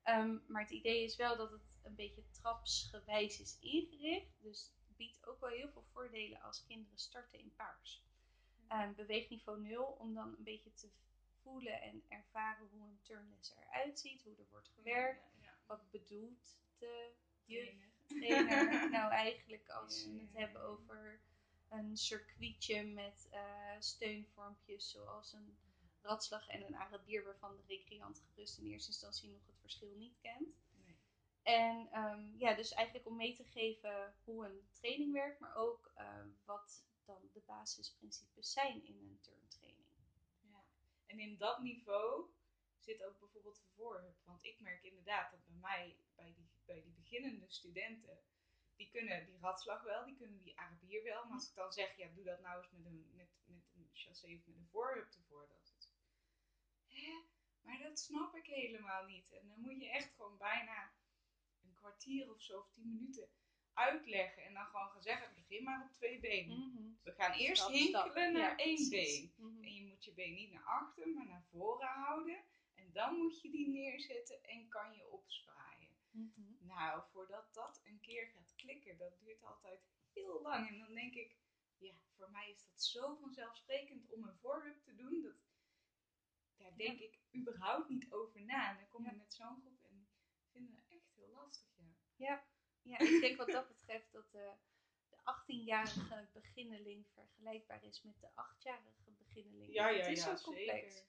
[0.02, 4.42] Ehm, maar het idee is wel dat het een beetje trapsgewijs is ingericht.
[4.42, 8.02] Dus het biedt ook wel heel veel voordelen als kinderen starten in paars.
[8.68, 10.90] Ehm, beweegniveau 0 om dan een beetje te
[11.42, 15.30] voelen en ervaren hoe een turnles eruit ziet, hoe er wordt gewerkt.
[15.40, 15.56] Ja, ja.
[15.66, 17.12] Wat bedoelt de
[18.20, 18.90] Trainer.
[18.90, 21.20] nou eigenlijk als we het hebben over
[21.68, 25.58] een circuitje met eh, steunvormpjes zoals een
[26.02, 30.18] ratslag en een Arabier waarvan de recreant gerust in eerste instantie nog het verschil niet
[30.20, 30.56] kent.
[30.84, 30.96] Nee.
[31.42, 35.90] En ehm, ja, dus eigenlijk om mee te geven hoe een training werkt, maar ook
[35.94, 39.88] eh, wat dan de basisprincipes zijn in een turntraining.
[40.40, 40.64] Ja.
[41.06, 42.30] En in dat niveau
[42.78, 44.16] zit ook bijvoorbeeld de voorhub.
[44.24, 48.18] Want ik merk inderdaad dat bij mij, bij die, bij die beginnende studenten,
[48.76, 51.24] die kunnen die ratslag wel, die kunnen die Arabier wel.
[51.24, 53.90] Maar als ik dan zeg, ja, doe dat nou eens met een, met, met een
[53.92, 55.48] chassé of met een voorhub ervoor.
[55.48, 55.92] Dat het,
[56.86, 57.12] hè?
[57.62, 59.32] Maar dat snap ik helemaal niet.
[59.32, 60.92] En dan moet je echt gewoon bijna
[61.62, 63.28] een kwartier of zo, of tien minuten
[63.72, 64.44] uitleggen.
[64.44, 66.98] En dan gewoon gaan zeggen, begin maar op twee benen.
[67.02, 68.14] We gaan eerst Stap, hinkelen stap.
[68.32, 69.34] naar Ja, één precies.
[69.36, 69.50] been.
[69.52, 69.62] Mhm.
[69.64, 72.44] En je moet je been niet naar achter, maar naar voren houden.
[72.74, 75.77] En dan moet je die neerzetten en kan je opzwaaien.
[76.10, 76.66] Mhm.
[76.66, 80.68] Nou, voordat dat een keer gaat klikken, dat duurt altijd heel lang.
[80.68, 81.36] En dan denk ik,
[81.78, 85.22] ja, voor mij is dat zo vanzelfsprekend om een voorhub te doen.
[85.22, 85.36] Dat,
[86.56, 88.70] daar denk ik überhaupt niet over na.
[88.70, 89.16] En dan kom je Ja.
[89.16, 90.08] met zo'n groep en
[90.50, 91.70] vinden we echt heel lastig,
[92.16, 92.46] ja.
[92.82, 94.52] Ja, ik denk wat dat betreft dat de,
[95.08, 99.74] de 18-jarige beginneling vergelijkbaar is met de 8-jarige beginneling.
[99.74, 101.04] Want het is zo complex.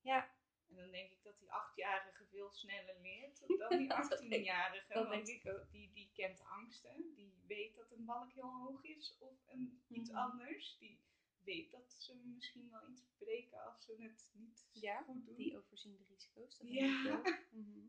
[0.00, 0.34] Ja,
[0.68, 3.48] En dan denk ik dat die achtjarige veel sneller leert dan
[3.78, 4.92] die Dat denk ik- 18-jarige.
[4.94, 5.70] dat want denk ik ook.
[5.70, 7.12] Die, die kent angsten.
[7.14, 10.18] Die weet dat een balk heel hoog is of een, iets Mhm.
[10.18, 10.76] anders.
[10.78, 11.00] Die
[11.44, 15.36] weet dat ze misschien wel iets breken als ze het niet Ja, goed doen.
[15.36, 16.58] Die overzien de risico's.
[16.58, 17.02] Dat Ja.
[17.02, 17.22] wel.
[17.62, 17.86] Mhm.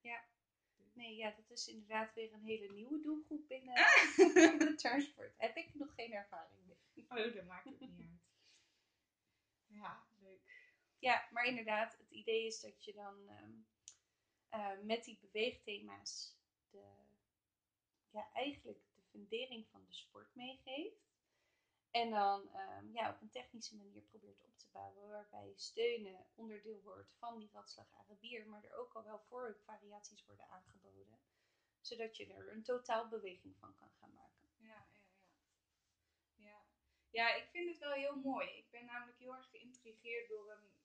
[0.00, 0.24] Ja.
[0.94, 3.74] Nee, ja, dat is inderdaad weer een hele nieuwe doelgroep binnen
[4.58, 5.34] de transport.
[5.36, 7.06] Heb ik nog geen ervaring mee.
[7.08, 8.20] Oh, dat maakt het niet uit.
[9.66, 10.06] Ja.
[11.02, 13.52] Ja, maar inderdaad, het idee is dat je dan ehm,
[14.48, 16.36] eh, met die beweegthema's
[16.70, 16.84] de,
[18.10, 21.10] ja, eigenlijk de fundering van de sport meegeeft.
[21.90, 26.80] En dan ehm, ja, op een technische manier probeert op te bouwen, waarbij steunen onderdeel
[26.82, 31.20] wordt van die radslag Arabier, maar er ook al wel voorvariaties worden aangeboden,
[31.80, 34.48] zodat je er een totaalbeweging van kan gaan maken.
[34.56, 35.02] Ja, ja,
[36.34, 36.48] ja.
[36.48, 36.64] Ja.
[37.10, 38.48] ja, ik vind het wel heel mooi.
[38.48, 40.80] Ik ben namelijk heel erg geïntrigeerd door een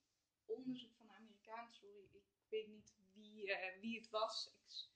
[0.48, 1.74] onderzoek van een Amerikaan.
[1.74, 4.52] Sorry, ik weet niet wie, eh, wie het was.
[4.54, 4.90] Ik,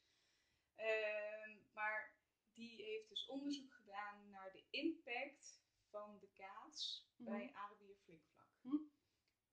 [0.76, 2.16] ehm, maar
[2.54, 5.60] die heeft dus onderzoek gedaan naar de impact
[5.90, 7.56] van de kaats bij Mhm.
[7.56, 8.50] Arabier flikvlak.
[8.62, 8.76] Hm.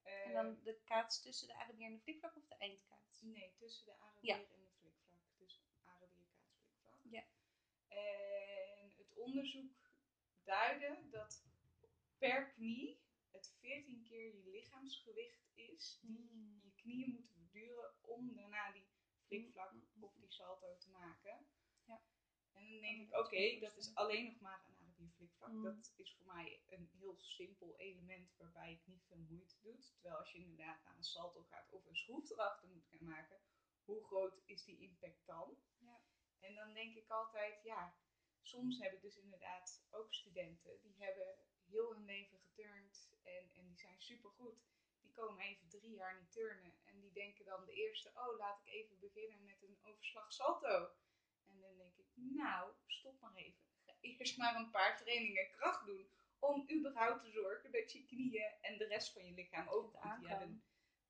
[0.01, 3.21] Eh, En dan de kaats tussen de Arabier en de flikvlak of de eindkaats?
[3.21, 5.37] Nee, tussen de Arabier en de flikvlak.
[5.37, 6.99] Dus Arabier kaatsflikvlak.
[7.03, 7.23] Ja.
[7.87, 9.71] En het onderzoek
[10.43, 11.43] duidde dat
[12.17, 12.98] per knie
[13.39, 16.59] het 14 keer je lichaamsgewicht is die Mm.
[16.63, 18.87] je knieën moeten verduren om daarna die
[19.25, 21.47] flikvlak Mm, of die salto te maken.
[21.85, 22.01] Ja.
[22.53, 25.49] En dan denk ik, oké, dat is alleen nog maar een Arabier flikvlak.
[25.51, 25.63] Mm.
[25.63, 29.93] Dat is voor mij een heel simpel element waarbij het niet veel moeite doet.
[29.93, 33.39] Terwijl als je inderdaad naar een salto gaat of een schroef erachter moet gaan maken,
[33.83, 35.57] hoe groot is die impact dan?
[35.77, 36.01] Ja.
[36.39, 37.95] En dan denk ik altijd, ja,
[38.41, 41.35] soms heb ik dus inderdaad ook studenten die hebben
[41.69, 44.67] heel hun leven geturnd en, en die zijn supergoed.
[45.01, 48.59] Die komen even drie jaar niet turnen en die denken dan de eerste, oh laat
[48.65, 50.89] ik even beginnen met een overslag salto.
[51.45, 53.59] En dan denk ik, nou, stop maar even.
[53.85, 58.53] Ga eerst maar een paar trainingen kracht doen om überhaupt te zorgen dat je knieën
[58.61, 60.63] en de rest van je lichaam ook Het aan hebben.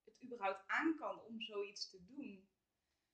[0.04, 2.50] Het überhaupt aan kan om zoiets te doen.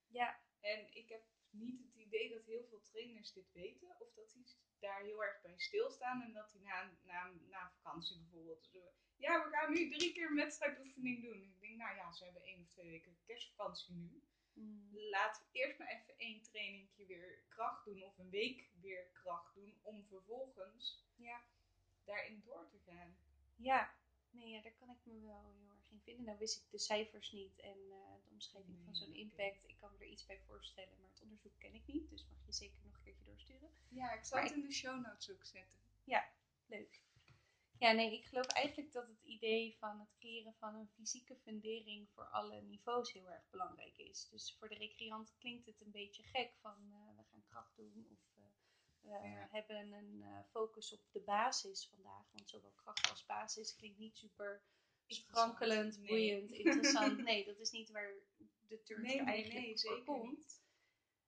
[0.08, 3.96] Ja, En ik heb niet het idee dat heel veel trainers dit weten.
[4.00, 4.46] Of dat die
[4.80, 6.22] daar heel erg bij stilstaan.
[6.22, 8.70] En dat die na, na, na vakantie bijvoorbeeld.
[9.18, 11.42] Ja, we gaan nu drie keer een wedstrijdoefening doen.
[11.42, 14.24] En ik denk, nou ja, ze hebben één of twee weken kerstvakantie nu.
[14.54, 14.90] Mm.
[14.92, 18.04] Laten we eerst maar even één trainingje weer kracht doen.
[18.04, 19.80] Of een week weer kracht doen.
[19.82, 21.42] Om vervolgens ja.
[22.04, 23.18] daarin door te gaan.
[23.56, 23.94] Ja,
[24.30, 26.26] nee, ja, daar kan ik me wel heel vinden.
[26.26, 29.64] Nou wist ik de cijfers niet en eh, de omschrijving van zo'n impact.
[29.68, 32.10] Ik kan me er iets bij voorstellen, maar het onderzoek ken ik niet.
[32.10, 33.70] Dus mag je zeker nog een keertje doorsturen.
[33.90, 35.80] Ja, ik zal Maar het in de show notes ook zetten.
[36.68, 37.04] Leuk.
[37.80, 42.10] Ja, nee, ik geloof eigenlijk dat het idee van het creëren van een fysieke fundering
[42.14, 44.28] voor alle niveaus heel erg belangrijk is.
[44.30, 48.08] Dus voor de recreant klinkt het een beetje gek van eh, we gaan kracht doen
[48.12, 48.44] of eh,
[49.02, 49.48] we Ja.
[49.52, 52.32] hebben een focus op de basis vandaag.
[52.32, 54.62] Want zowel kracht als basis klinkt niet super
[55.08, 56.08] sprankelend, Nee.
[56.08, 57.18] boeiend, interessant.
[57.24, 58.14] Nee, dat is niet waar
[58.68, 60.30] de turnster Nee, eigenlijk nee, voor zeker komt.
[60.38, 60.64] niet.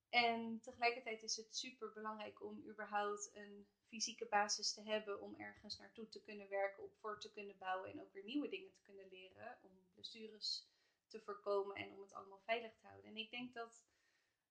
[0.09, 5.77] En tegelijkertijd is het super belangrijk om überhaupt een fysieke basis te hebben om ergens
[5.77, 8.81] naartoe te kunnen werken, op voor te kunnen bouwen en ook weer nieuwe dingen te
[8.81, 9.57] kunnen leren.
[9.61, 10.67] Om blessures
[11.07, 13.09] te voorkomen en om het allemaal veilig te houden.
[13.09, 13.81] En ik denk dat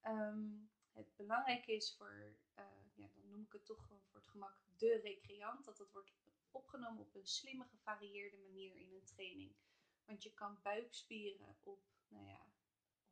[0.01, 0.49] ehm,
[0.93, 4.61] het belangrijk is voor, eh, ja, dan noem ik het toch gewoon voor het gemak,
[4.77, 6.13] de recreant, dat het wordt
[6.51, 9.55] opgenomen op een slimme, gevarieerde manier in een training.
[10.05, 12.47] Want je kan buikspieren op, nou ja,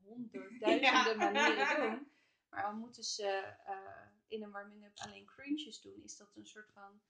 [0.03, 1.31] honderdduizenden Ja.
[1.33, 2.13] manieren doen.
[2.49, 3.27] Maar al moeten ze
[3.65, 7.01] eh, in een warming-up alleen crunches doen, is dat een soort van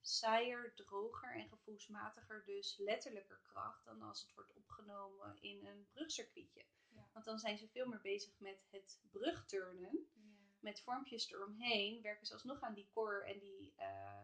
[0.00, 6.64] saaier, droger en gevoelsmatiger, dus letterlijker kracht dan als het wordt opgenomen in een brugcircuitje.
[6.88, 7.08] Ja.
[7.12, 10.20] Want dan zijn ze veel meer bezig met het brugturnen, Ja.
[10.60, 14.19] met vormpjes eromheen, werken ze alsnog aan die core en die eh,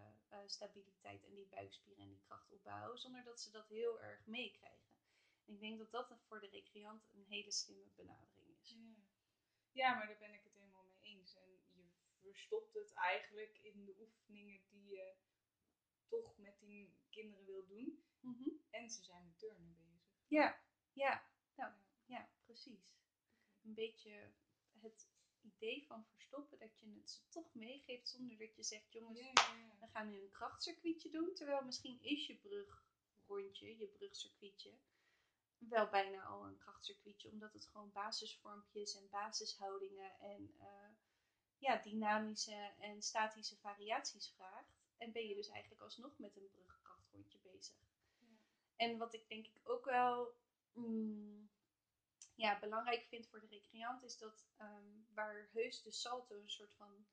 [0.49, 4.95] stabiliteit en die buikspieren en die krachtopbouw, zonder dat ze dat heel erg meekrijgen.
[5.45, 8.71] En ik denk dat dat voor de recreant een hele slimme benadering is.
[8.71, 8.97] Ja.
[9.73, 11.35] ja, maar daar ben ik het helemaal mee eens.
[11.35, 15.15] En je verstopt het eigenlijk in de oefeningen die je
[16.09, 18.05] toch met die kinderen wil doen.
[18.21, 18.49] Mhm.
[18.71, 20.05] En ze zijn met turnen bezig.
[20.27, 20.61] Ja,
[20.93, 21.79] ja, nou, Ja.
[22.05, 22.97] ja, precies.
[23.63, 24.33] Een beetje
[24.81, 25.09] het
[25.55, 29.21] idee van verstoppen, dat je het ze toch meegeeft zonder dat je zegt, jongens,
[29.81, 31.35] we gaan nu een krachtcircuitje doen.
[31.35, 34.73] Terwijl misschien is je brugrondje, je brugcircuitje,
[35.59, 37.31] wel bijna al een krachtcircuitje.
[37.31, 40.91] Omdat het gewoon basisvormpjes en basishoudingen en eh,
[41.59, 44.75] ja, dynamische en statische variaties vraagt.
[44.97, 47.77] En ben je dus eigenlijk alsnog met een brugkrachtrondje bezig.
[48.19, 48.27] Ja.
[48.77, 50.35] En wat ik denk ik ook wel
[50.73, 51.51] mm,
[52.37, 56.75] ja, belangrijk vind voor de recreant is dat ehm, waar heus de salto een soort
[56.77, 57.07] van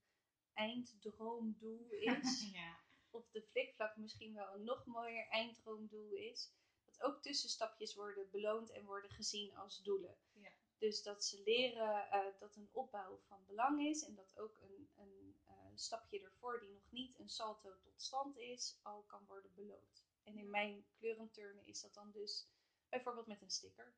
[0.53, 1.87] einddroomdoel
[2.21, 2.77] is, ja.
[3.09, 6.51] of de flikvlak misschien wel een nog mooier einddroomdoel is,
[6.85, 10.17] dat ook tussenstapjes worden beloond en worden gezien als doelen.
[10.31, 10.51] Ja.
[10.77, 14.89] Dus dat ze leren eh, dat een opbouw van belang is en dat ook een,
[14.95, 19.53] een eh, stapje ervoor die nog niet een salto tot stand is, al kan worden
[19.55, 20.03] beloond.
[20.23, 22.47] En in mijn kleurenturnen is dat dan dus
[22.89, 23.93] bijvoorbeeld met een sticker.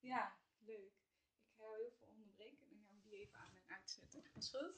[0.00, 0.92] Ja, leuk.
[1.46, 4.22] Ik ga heel veel onderbreken en dan gaan we die even aan en uitzetten.
[4.22, 4.74] Dat is goed.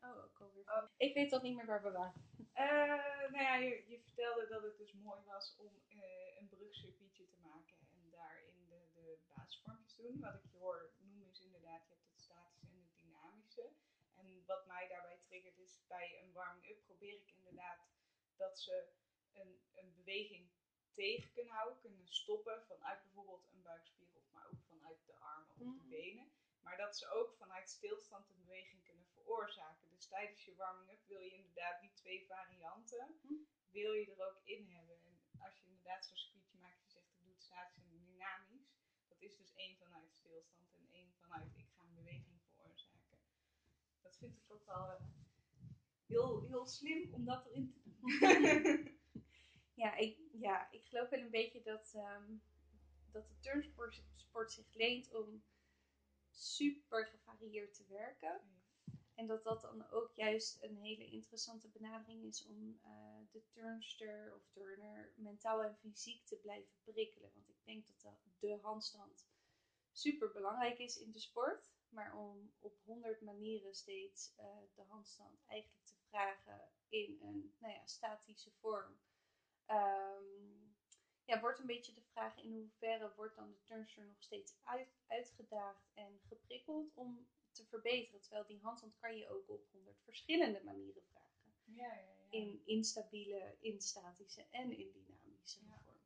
[0.00, 0.90] Oh, ook alweer.
[0.96, 2.30] Ik weet dat niet meer waar we waren.
[2.52, 7.26] Eh, nou ja, je, je vertelde dat het dus mooi was om eh, een brugcircuitje
[7.26, 10.20] te maken en daarin de, de basisvormpjes te doen.
[10.20, 13.70] Wat ik je hoor noemen is inderdaad, je hebt het statische en het dynamische.
[14.14, 17.80] En wat mij daarbij triggert is bij een warming-up probeer ik inderdaad
[18.36, 18.88] dat ze
[19.32, 20.50] een, een beweging
[20.94, 25.50] tegen kunnen houden, kunnen stoppen vanuit bijvoorbeeld een buikspier of maar ook vanuit de armen
[25.50, 25.88] of de Mhm.
[25.88, 26.32] benen.
[26.60, 29.90] Maar dat ze ook vanuit stilstand een beweging kunnen veroorzaken.
[29.90, 33.34] Dus tijdens je warming-up wil je inderdaad die twee varianten, Mhm.
[33.70, 35.02] wil je er ook in hebben.
[35.02, 38.70] En als je inderdaad zo'n circuitje maakt, je zegt ik doe het statisch en dynamisch.
[39.08, 43.18] Dat is dus één vanuit stilstand en één vanuit ik ga een beweging veroorzaken.
[44.02, 45.04] Dat vind ik ook wel eh,
[46.06, 48.02] heel, heel slim om dat erin te doen.
[49.82, 52.36] Ja, ik, ja, ik geloof wel een beetje dat, ehm,
[53.10, 55.42] dat de turnsport sport zich leent om
[56.30, 58.40] super gevarieerd te werken.
[59.14, 64.34] En dat dat dan ook juist een hele interessante benadering is om eh, de turnster
[64.34, 67.30] of turner mentaal en fysiek te blijven prikkelen.
[67.34, 69.26] Want ik denk dat de, de handstand
[69.92, 71.70] super belangrijk is in de sport.
[71.88, 77.72] Maar om op honderd manieren steeds eh, de handstand eigenlijk te vragen in een nou
[77.72, 78.98] ja, statische vorm.
[79.66, 80.42] Ehm,
[81.24, 84.88] ja, wordt een beetje de vraag in hoeverre wordt dan de turnster nog steeds uit,
[85.06, 88.20] uitgedaagd en geprikkeld om te verbeteren.
[88.20, 91.54] Terwijl die handstand kan je ook op honderd verschillende manieren vragen.
[91.64, 92.30] Ja, ja, ja.
[92.30, 96.00] In instabiele, in statische en in dynamische vorm.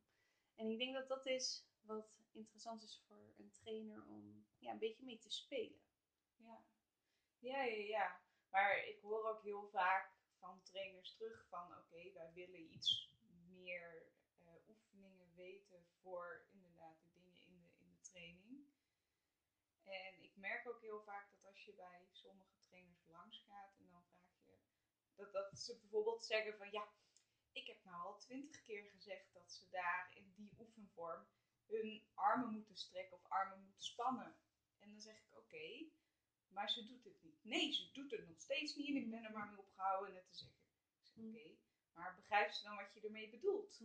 [0.55, 4.79] En ik denk dat dat is wat interessant is voor een trainer om ja, een
[4.79, 5.81] beetje mee te spelen.
[6.37, 6.65] Ja.
[7.39, 8.21] ja, ja, ja.
[8.51, 13.06] Maar ik hoor ook heel vaak van trainers terug van oké, wij willen iets
[13.67, 14.07] meer
[14.39, 18.67] eh, oefeningen weten voor inderdaad de dingen in de, in de training.
[19.83, 23.89] En ik merk ook heel vaak dat als je bij sommige trainers langs gaat en
[23.89, 24.59] dan vraag je
[25.15, 26.89] dat, dat ze bijvoorbeeld zeggen van ja,
[27.53, 31.27] ik heb nou al twintig keer gezegd dat ze daar in die oefenvorm
[31.67, 34.37] hun armen moeten strekken of armen moeten spannen.
[34.79, 35.91] En dan zeg ik oké,
[36.49, 37.45] maar ze doet het niet.
[37.45, 38.89] Nee, ze doet het nog steeds niet.
[38.89, 40.59] En ik ben er maar mee opgehouden net te zeggen.
[40.99, 41.31] Ik zeg, Mm.
[41.37, 41.57] oké,
[41.97, 43.81] maar begrijpt ze dan wat je ermee bedoelt?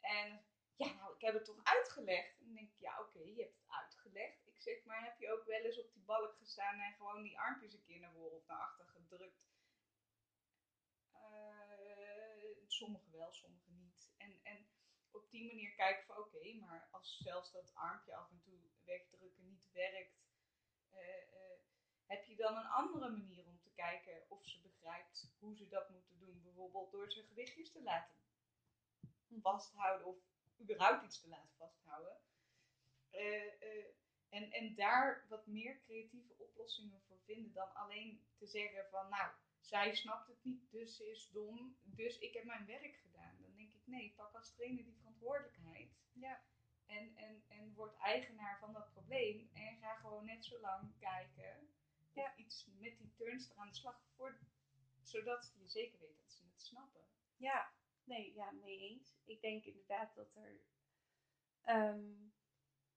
[0.00, 0.44] En
[0.76, 2.38] ja, nou, ik heb het toch uitgelegd.
[2.38, 4.46] En dan denk ik, ja, oké, je hebt het uitgelegd.
[4.46, 7.38] Ik zeg, maar heb je ook wel eens op die balk gestaan en gewoon die
[7.38, 9.50] armpjes een keer naar voren of naar achter gedrukt?
[11.12, 14.12] Eh, sommige wel, sommige niet.
[14.16, 14.68] En, en
[15.10, 19.44] op die manier kijken van, oké, maar als zelfs dat armpje af en toe wegdrukken
[19.44, 20.22] niet werkt,
[20.90, 21.60] eh, eh,
[22.06, 23.51] heb je dan een andere manier om
[23.84, 26.42] kijken of ze begrijpt hoe ze dat moeten doen?
[26.42, 28.14] Bijvoorbeeld door ze gewichtjes te laten
[29.40, 30.16] vasthouden of
[30.60, 32.16] überhaupt iets te laten vasthouden.
[33.10, 33.86] Eh, eh,
[34.28, 39.30] en, en daar wat meer creatieve oplossingen voor vinden dan alleen te zeggen van nou,
[39.60, 43.36] zij snapt het niet, dus ze is dom, dus ik heb mijn werk gedaan.
[43.40, 46.40] Dan denk ik nee, pak als trainer die verantwoordelijkheid Ja.
[46.86, 51.68] en, en, en word eigenaar van dat probleem en ga gewoon net zo lang kijken
[52.14, 52.36] Ja.
[52.36, 54.38] iets met die turnster aan de slag voor,
[55.02, 57.00] zodat je zeker weet dat ze het snappen.
[57.36, 57.72] Ja,
[58.04, 59.16] nee, ja, mee eens.
[59.24, 60.60] Ik denk inderdaad dat er
[61.62, 62.30] ehm,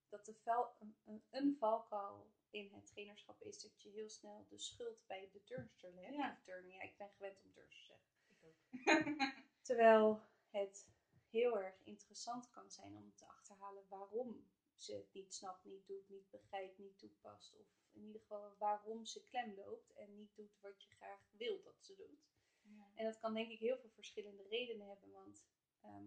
[0.10, 4.60] dat de val, een, een, valkuil in het trainerschap is dat je heel snel de
[4.60, 6.13] schuld bij de turnster legt.
[6.13, 6.32] Ja.
[6.32, 8.13] Of turner, ja, ik ben gewend om turnster te zeggen.
[8.28, 9.34] Ik ook.
[9.67, 10.89] Terwijl het
[11.30, 14.47] heel erg interessant kan zijn om te achterhalen waarom
[14.78, 17.56] ze het niet snapt, niet doet, niet begrijpt, niet toepast.
[17.56, 21.62] Of in ieder geval waarom ze klem loopt en niet doet wat je graag wil
[21.64, 22.20] dat ze doet.
[22.62, 22.92] Ja.
[22.96, 25.46] En dat kan denk ik heel veel verschillende redenen hebben, want
[25.82, 26.06] ehm,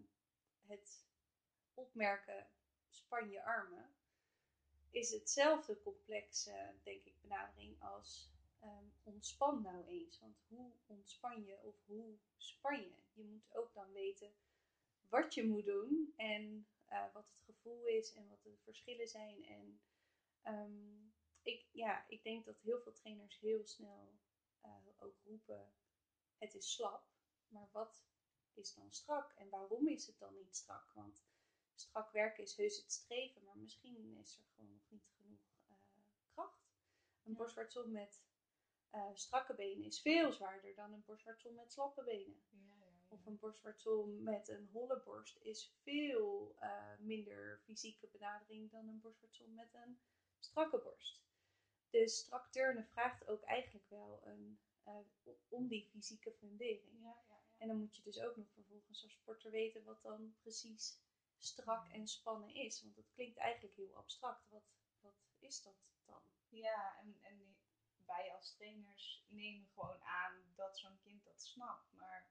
[0.66, 1.06] het
[1.74, 2.50] opmerken
[2.88, 3.96] span je armen
[4.90, 10.20] is hetzelfde complexe, denk ik, benadering als ehm, ontspan nou eens.
[10.20, 12.96] Want hoe ontspan je of hoe span je?
[13.12, 14.32] Je moet ook dan weten
[15.08, 19.44] wat je moet doen en eh, wat het gevoel is en wat de verschillen zijn.
[19.44, 19.80] En
[20.42, 21.06] ehm,
[21.42, 24.18] ik, ja, ik denk dat heel veel trainers heel snel
[24.60, 25.72] eh, ook roepen
[26.38, 27.08] het is slap,
[27.46, 28.06] maar wat
[28.54, 30.92] is dan strak en waarom is het dan niet strak?
[30.92, 31.24] Want
[31.74, 35.76] strak werken is heus het streven, maar misschien is er gewoon nog niet genoeg eh,
[36.32, 36.66] kracht.
[37.22, 37.36] Een Ja.
[37.36, 38.20] borstwartsel met
[39.14, 42.42] strakke benen is veel zwaarder dan een borstwartsel met slappe benen.
[42.50, 42.77] Ja.
[43.08, 49.00] Of een borstwartsel met een holle borst is veel eh, minder fysieke benadering dan een
[49.00, 49.98] borstwartsel met een
[50.38, 51.22] strakke borst.
[51.90, 54.98] Dus strak turnen vraagt ook eigenlijk wel een, eh,
[55.48, 57.00] om die fysieke fundering.
[57.00, 57.38] Ja, ja, ja.
[57.58, 61.00] En dan moet je dus ook nog vervolgens als sporter weten wat dan precies
[61.38, 62.82] strak en spannen is.
[62.82, 64.48] Want dat klinkt eigenlijk heel abstract.
[64.48, 64.64] Wat,
[65.00, 66.22] wat is dat dan?
[66.48, 67.56] Ja, en, en
[68.06, 71.92] wij als trainers nemen gewoon aan dat zo'n kind dat snapt.
[71.92, 72.28] Maar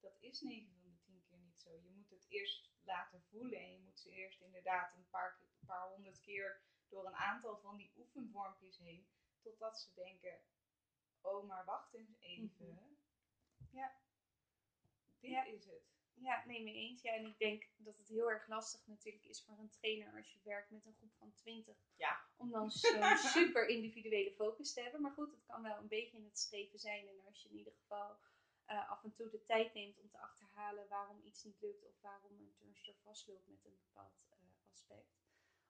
[0.00, 1.70] dat is 9 van de 10 keer niet zo.
[1.70, 5.66] Je moet het eerst laten voelen en je moet ze eerst inderdaad een paar, een
[5.66, 9.06] paar honderd keer door een aantal van die oefenvormpjes heen.
[9.42, 10.38] Totdat ze denken,
[11.20, 12.50] oh maar wacht eens even.
[12.58, 12.94] Mhm.
[13.70, 13.94] Ja.
[15.20, 15.44] Dit Ja.
[15.44, 15.94] is het.
[16.18, 17.02] Ja, nee, mee eens.
[17.02, 20.32] Ja, en ik denk dat het heel erg lastig natuurlijk is voor een trainer als
[20.32, 21.76] je werkt met een groep van 20.
[21.96, 22.20] Ja.
[22.36, 25.00] Om dan zo'n super individuele focus te hebben.
[25.00, 27.08] Maar goed, het kan wel een beetje in het streven zijn.
[27.08, 28.16] En als je in ieder geval
[28.66, 31.84] eh, af en toe de tijd neemt om te achterhalen waarom iets niet lukt.
[31.84, 34.38] Of waarom een turnster vastloopt met een bepaald eh,
[34.72, 35.14] aspect.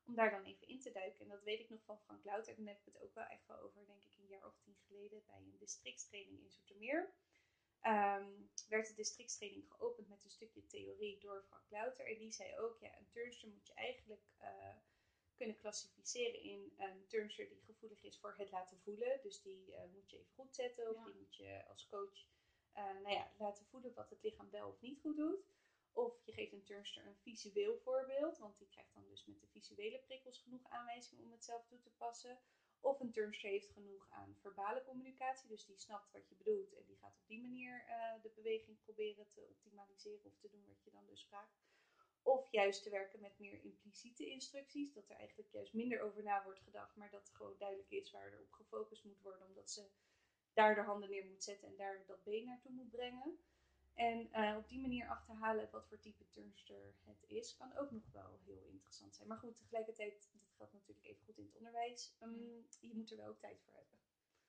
[0.04, 1.20] Om daar dan even in te duiken.
[1.20, 2.56] En dat weet ik nog van Frank Louter.
[2.56, 4.76] Daar heb ik het ook wel echt wel over, denk ik, een jaar of tien
[4.86, 7.12] geleden bij een districtstraining in Zoetermeer.
[7.80, 8.30] Ehm,
[8.68, 12.06] werd de districtstraining geopend met een stukje theorie door Frank Louter.
[12.06, 14.76] En die zei ook, ja, een turnster moet je eigenlijk eh,
[15.36, 19.20] kunnen klassificeren in een turnster die gevoelig is voor het laten voelen.
[19.22, 20.88] Dus die moet je even goed zetten.
[20.88, 21.04] Of Ja.
[21.04, 22.26] die moet je als coach
[22.82, 25.44] nou ja, laten voelen wat het lichaam wel of niet goed doet.
[25.92, 28.38] Of je geeft een turnster een visueel voorbeeld.
[28.38, 31.80] Want die krijgt dan dus met de visuele prikkels genoeg aanwijzingen om het zelf toe
[31.80, 32.38] te passen.
[32.80, 35.48] Of een turnster heeft genoeg aan verbale communicatie.
[35.48, 36.72] Dus die snapt wat je bedoelt.
[36.74, 40.24] En die gaat op die manier eh, de beweging proberen te optimaliseren.
[40.24, 41.56] Of te doen wat je dan dus vraagt.
[42.22, 44.92] Of juist te werken met meer impliciete instructies.
[44.92, 46.96] Dat er eigenlijk juist minder over na wordt gedacht.
[46.96, 49.46] Maar dat gewoon duidelijk is waar er op gefocust moet worden.
[49.46, 49.88] Omdat ze
[50.56, 53.38] daar de handen neer moet zetten en daar dat been naartoe moet brengen.
[53.94, 58.02] En eh, op die manier achterhalen wat voor type turnster het is, kan ook nog
[58.12, 59.28] wel heel interessant zijn.
[59.28, 63.16] Maar goed, tegelijkertijd, dat geldt natuurlijk even goed in het onderwijs, ehm, je moet er
[63.16, 63.98] wel ook tijd voor hebben.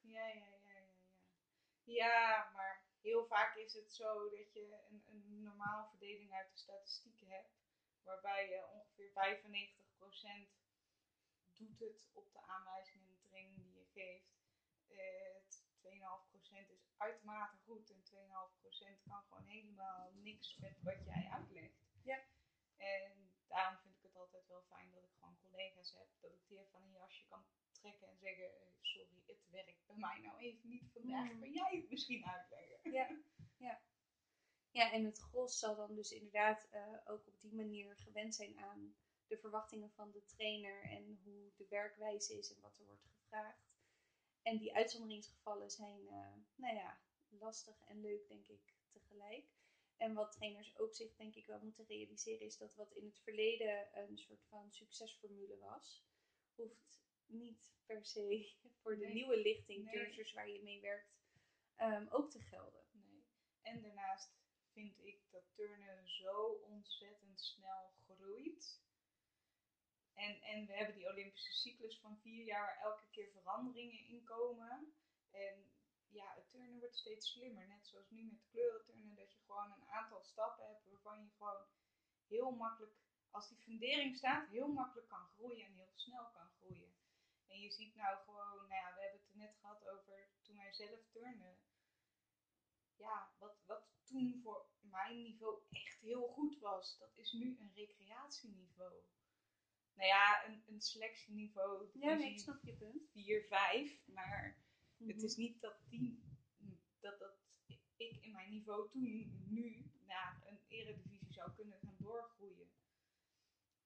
[0.02, 0.96] Ja, ja, ja, ja, ja.
[1.84, 6.58] Ja, maar heel vaak is het zo dat je een, een normaal verdeling uit de
[6.58, 7.50] statistieken hebt.
[8.04, 10.50] Waarbij je ongeveer 95%
[11.58, 14.38] doet het op de aanwijzingen en de training die je geeft.
[14.88, 15.47] Eh, het
[15.88, 21.78] 2,5% is uitermate goed en 2,5% kan gewoon helemaal niks met wat jij uitlegt.
[22.04, 22.20] Ja.
[22.78, 26.08] En daarom vind ik het altijd wel fijn dat ik gewoon collega's heb.
[26.20, 29.86] Dat ik die even van een jasje kan trekken en zeggen: eh, Sorry, het werkt
[29.86, 31.32] bij mij nou even niet vandaag.
[31.32, 31.40] Mm.
[31.40, 32.92] Kan jij het misschien uitleggen?
[32.92, 33.20] Ja,
[33.58, 33.82] ja.
[34.72, 38.60] Ja, en het gros zal dan dus inderdaad eh, ook op die manier gewend zijn
[38.60, 38.96] aan
[39.28, 43.77] de verwachtingen van de trainer en hoe de werkwijze is en wat er wordt gevraagd.
[44.48, 49.46] En die uitzonderingsgevallen zijn, eh, nou ja, lastig en leuk, denk ik, tegelijk.
[49.98, 53.20] En wat trainers ook zich, denk ik, wel moeten realiseren, is dat wat in het
[53.20, 56.06] verleden een soort van succesformule was,
[56.56, 59.14] hoeft niet per se voor de Nee.
[59.14, 60.32] nieuwe lichting, Nee.
[60.34, 61.18] waar je mee werkt,
[61.76, 62.86] ehm, ook te gelden.
[62.92, 63.24] Nee.
[63.62, 64.36] En daarnaast
[64.72, 68.82] vind ik dat turnen zo ontzettend snel groeit.
[70.26, 74.24] En, en we hebben die Olympische cyclus van vier jaar waar elke keer veranderingen in
[74.24, 74.94] komen.
[75.32, 75.56] En
[76.08, 77.68] ja, het turnen wordt steeds slimmer.
[77.68, 81.62] Net zoals nu met kleurenturnen, dat je gewoon een aantal stappen hebt waarvan je gewoon
[82.28, 82.94] heel makkelijk,
[83.32, 86.96] als die fundering staat, heel makkelijk kan groeien en heel snel kan groeien.
[87.48, 90.56] En je ziet nou gewoon, nou ja, we hebben het er net gehad over toen
[90.56, 91.58] wij zelf turnen
[92.98, 97.72] ja, wat, wat toen voor mijn niveau echt heel goed was, dat is nu een
[97.74, 98.94] recreatieniveau.
[99.98, 101.90] Nou ja, een, een selectieniveau.
[101.94, 103.10] Ja, nee, ik divisie snap je punt.
[103.12, 104.02] 4, 5.
[104.06, 104.66] Maar
[104.98, 105.10] Mhm.
[105.12, 106.24] het is niet dat, die,
[107.00, 107.38] dat, dat
[107.96, 112.70] ik in mijn niveau toen nu naar een eredivisie zou kunnen gaan doorgroeien.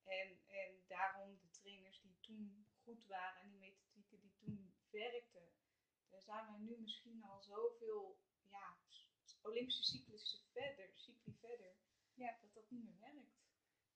[0.04, 5.49] En, en daarom de trainers die toen goed waren en die methodieken die toen werkten,
[6.09, 8.78] daar zijn wij nu misschien al zoveel ja,
[9.41, 11.74] Olympische cyclussen verder, cycli verder,
[12.14, 12.38] Ja.
[12.41, 13.39] dat dat niet meer werkt.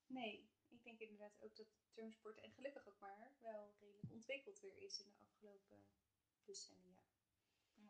[0.08, 4.78] Nee, ik denk inderdaad ook dat turnsport, en gelukkig ook maar, wel redelijk ontwikkeld weer
[4.78, 5.86] is in de afgelopen
[6.44, 6.98] decennia.
[7.74, 7.90] Ja.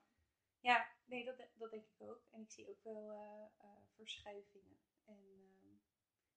[0.59, 2.23] Ja, nee, dat, dat denk ik ook.
[2.31, 4.77] En ik zie ook wel eh, eh, verschuivingen.
[5.03, 5.77] En ehm,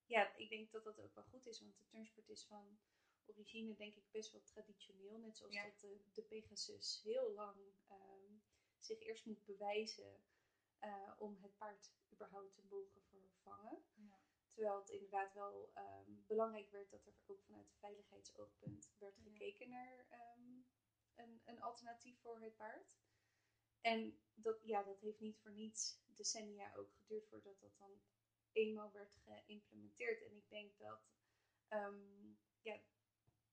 [0.06, 2.78] ja, ik denk dat dat ook wel goed is, want de turnsport is van
[3.26, 5.18] origine denk ik best wel traditioneel.
[5.18, 5.64] Net zoals Ja.
[5.64, 8.32] dat de, de Pegasus heel lang ehm,
[8.78, 10.22] zich eerst moet bewijzen
[10.78, 13.82] eh, om het paard überhaupt te mogen vervangen.
[14.58, 19.22] Terwijl het inderdaad wel ehm, belangrijk werd dat er ook vanuit veiligheidsoogpunt werd Ja.
[19.22, 20.60] gekeken naar ehm,
[21.14, 22.96] een, een alternatief voor het paard.
[23.80, 28.00] En dat, ja, dat heeft niet voor niets decennia ook geduurd voordat dat dan
[28.52, 30.22] eenmaal werd geïmplementeerd.
[30.22, 31.00] En ik denk dat
[31.68, 32.80] ehm, ja,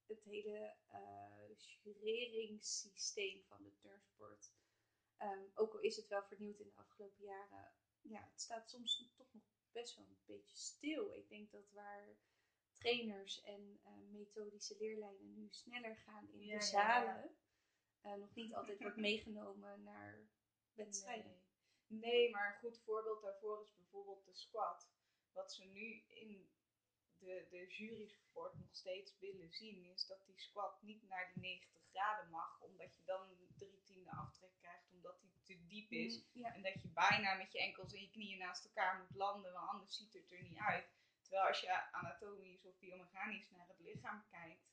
[0.05, 1.49] het hele eh
[1.83, 4.51] jureringssysteem van de turnsport,
[5.53, 9.33] ook al is het wel vernieuwd in de afgelopen jaren, ja, het staat soms toch
[9.33, 9.43] nog
[9.75, 11.13] best wel een beetje stil.
[11.13, 12.17] Ik denk dat waar
[12.71, 16.59] trainers en eh, methodische leerlijnen nu sneller gaan in Ja, de ja, ja.
[16.61, 17.35] zalen,
[18.01, 20.27] eh, nog niet altijd wordt meegenomen naar
[20.73, 21.43] wedstrijden.
[21.87, 21.99] Nee.
[21.99, 24.89] nee, maar een goed voorbeeld daarvoor is bijvoorbeeld de squat.
[25.31, 26.49] Wat ze nu in
[27.19, 31.81] de, de jurysport nog steeds willen zien, is dat die squat niet naar die 90
[31.89, 36.17] graden mag, omdat je dan drie tiende aftrek krijgt, omdat die te diep is.
[36.17, 36.53] Mm, ja.
[36.53, 39.69] En dat je bijna met je enkels en je knieën naast elkaar moet landen, want
[39.69, 40.89] anders ziet het er niet uit.
[41.21, 44.65] Terwijl als je anatomisch of biomechanisch naar het lichaam kijkt,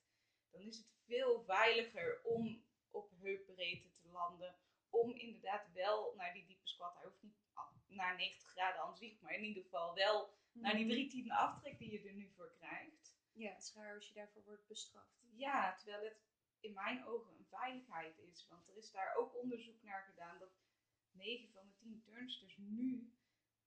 [0.50, 4.56] dan is het veel veiliger om op heupbreedte te landen.
[4.90, 6.94] Om inderdaad wel naar die diepe squat.
[6.94, 7.40] Hij hoeft niet
[7.86, 11.78] naar 90 graden aan zich, maar in ieder geval wel naar die drie tiende aftrek
[11.78, 13.16] die je er nu voor krijgt.
[13.32, 15.22] Ja, het is raar als je daarvoor wordt bestraft.
[15.30, 16.20] Ja, terwijl het
[16.60, 18.46] in mijn ogen een veiligheid is.
[18.48, 20.52] Want er is daar ook onderzoek naar gedaan dat
[21.10, 23.12] 9 van de 10 turnsters nu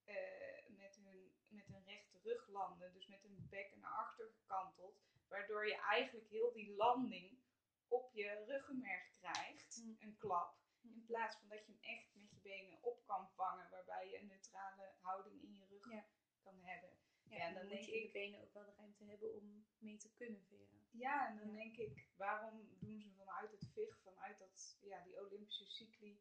[0.03, 2.93] eh, met, hun, met een rechte rug landen.
[2.93, 5.03] Dus met hun bekken naar achter gekanteld.
[5.27, 7.39] Waardoor je eigenlijk heel die landing
[7.87, 9.81] op je ruggenmerg krijgt.
[9.83, 9.97] Mm.
[9.99, 10.57] Een klap.
[10.81, 10.93] Mm.
[10.93, 13.69] In plaats van dat je hem echt met je benen op kan vangen.
[13.69, 16.05] Waarbij je een neutrale houding in je rug Ja.
[16.45, 16.89] Kan hebben.
[17.29, 18.73] Ja, Ja, en dan, dan moet denk je in de ik- benen ook wel de
[18.77, 20.79] ruimte hebben om mee te kunnen veren.
[20.91, 21.53] Ja, en dan Ja.
[21.53, 26.19] denk ik, waarom doen ze vanuit het VIG, vanuit dat, ja, die Olympische cycli,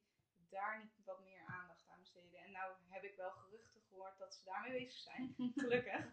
[0.56, 2.38] daar niet wat meer aandacht aan besteden?
[2.40, 6.12] En nou heb ik wel geruchten gehoord dat ze daarmee bezig zijn, gelukkig.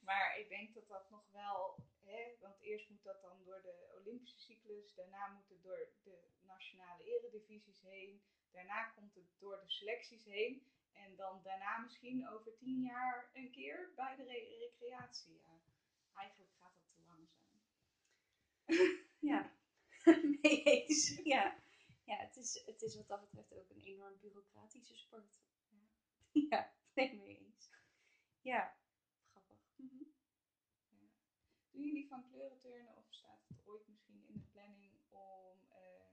[0.00, 3.94] Maar ik denk dat dat nog wel, hè, want eerst moet dat dan door de
[4.00, 9.68] Olympische cyclus, daarna moet het door de nationale eredivisies heen, daarna komt het door de
[9.70, 10.66] selecties heen.
[10.96, 15.40] En dan daarna misschien over tien jaar een keer bij de re- recreatie.
[15.42, 15.60] Ja.
[16.12, 17.60] Eigenlijk gaat dat te langzaam.
[19.30, 19.50] Ja,
[20.42, 21.20] mee eens.
[21.22, 21.54] Ja,
[22.04, 25.38] ja het, is, het is wat dat betreft ook een enorm bureaucratische sport.
[26.32, 27.70] Ja, nee, mee eens.
[28.40, 28.76] Ja,
[29.30, 29.58] grappig.
[29.76, 30.04] Mhm.
[31.70, 36.06] Doen jullie van kleurenturnen of staat het ooit misschien in de planning om eh,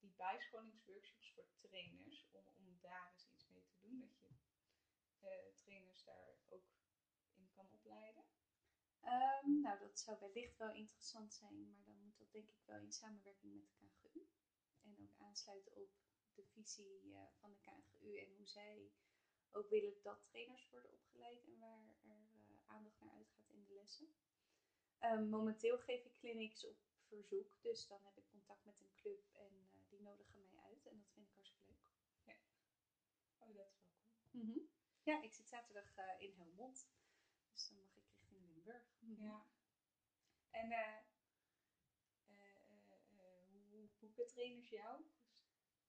[0.00, 3.98] die bijscholingsworkshops voor trainers, om, om daar eens iets mee te doen?
[5.20, 6.64] Dat je trainers daar ook
[7.34, 8.24] in kan opleiden?
[9.00, 12.80] Ehm, nou, dat zou wellicht wel interessant zijn, maar dan moet dat denk ik wel
[12.80, 14.26] in samenwerking met de KNGU.
[14.82, 15.90] En ook aansluiten op
[16.34, 18.92] de visie eh, van de KNGU en hoe zij
[19.50, 23.72] ook willen dat trainers worden opgeleid en waar er eh, aandacht naar uitgaat in de
[23.72, 24.14] lessen.
[24.98, 26.76] Ehm, momenteel geef ik clinics op
[27.08, 30.86] verzoek, dus dan heb ik contact met een club en eh, die nodigen mij uit
[30.86, 31.90] en dat vind ik hartstikke leuk.
[33.38, 34.42] Oh, dat is wel cool.
[34.42, 34.69] Mhm.
[35.10, 36.88] Ja, ik zit zaterdag eh, in Helmond,
[37.52, 38.82] dus dan mag ik richting Limburg.
[38.98, 39.22] Mhm.
[39.22, 39.46] Ja.
[40.50, 40.96] En eh,
[42.26, 42.62] eh,
[43.70, 45.04] hoe, boeken trainers jou?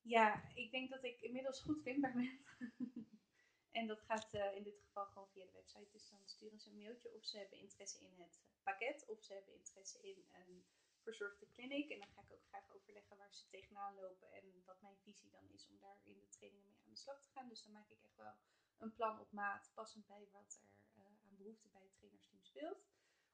[0.01, 2.45] Ja, ik denk dat ik inmiddels goed vindbaar ben.
[3.80, 5.91] en dat gaat eh, in dit geval gewoon via de website.
[5.91, 9.34] Dus dan sturen ze een mailtje of ze hebben interesse in het pakket of ze
[9.34, 10.65] hebben interesse in een
[11.01, 11.89] verzorgde clinic.
[11.89, 15.30] En dan ga ik ook graag overleggen waar ze tegenaan lopen en wat mijn visie
[15.30, 17.49] dan is om daar in de trainingen mee aan de slag te gaan.
[17.49, 18.36] Dus dan maak ik echt wel
[18.82, 22.86] een plan op maat, passend bij wat er eh, aan behoefte bij het trainersteam speelt.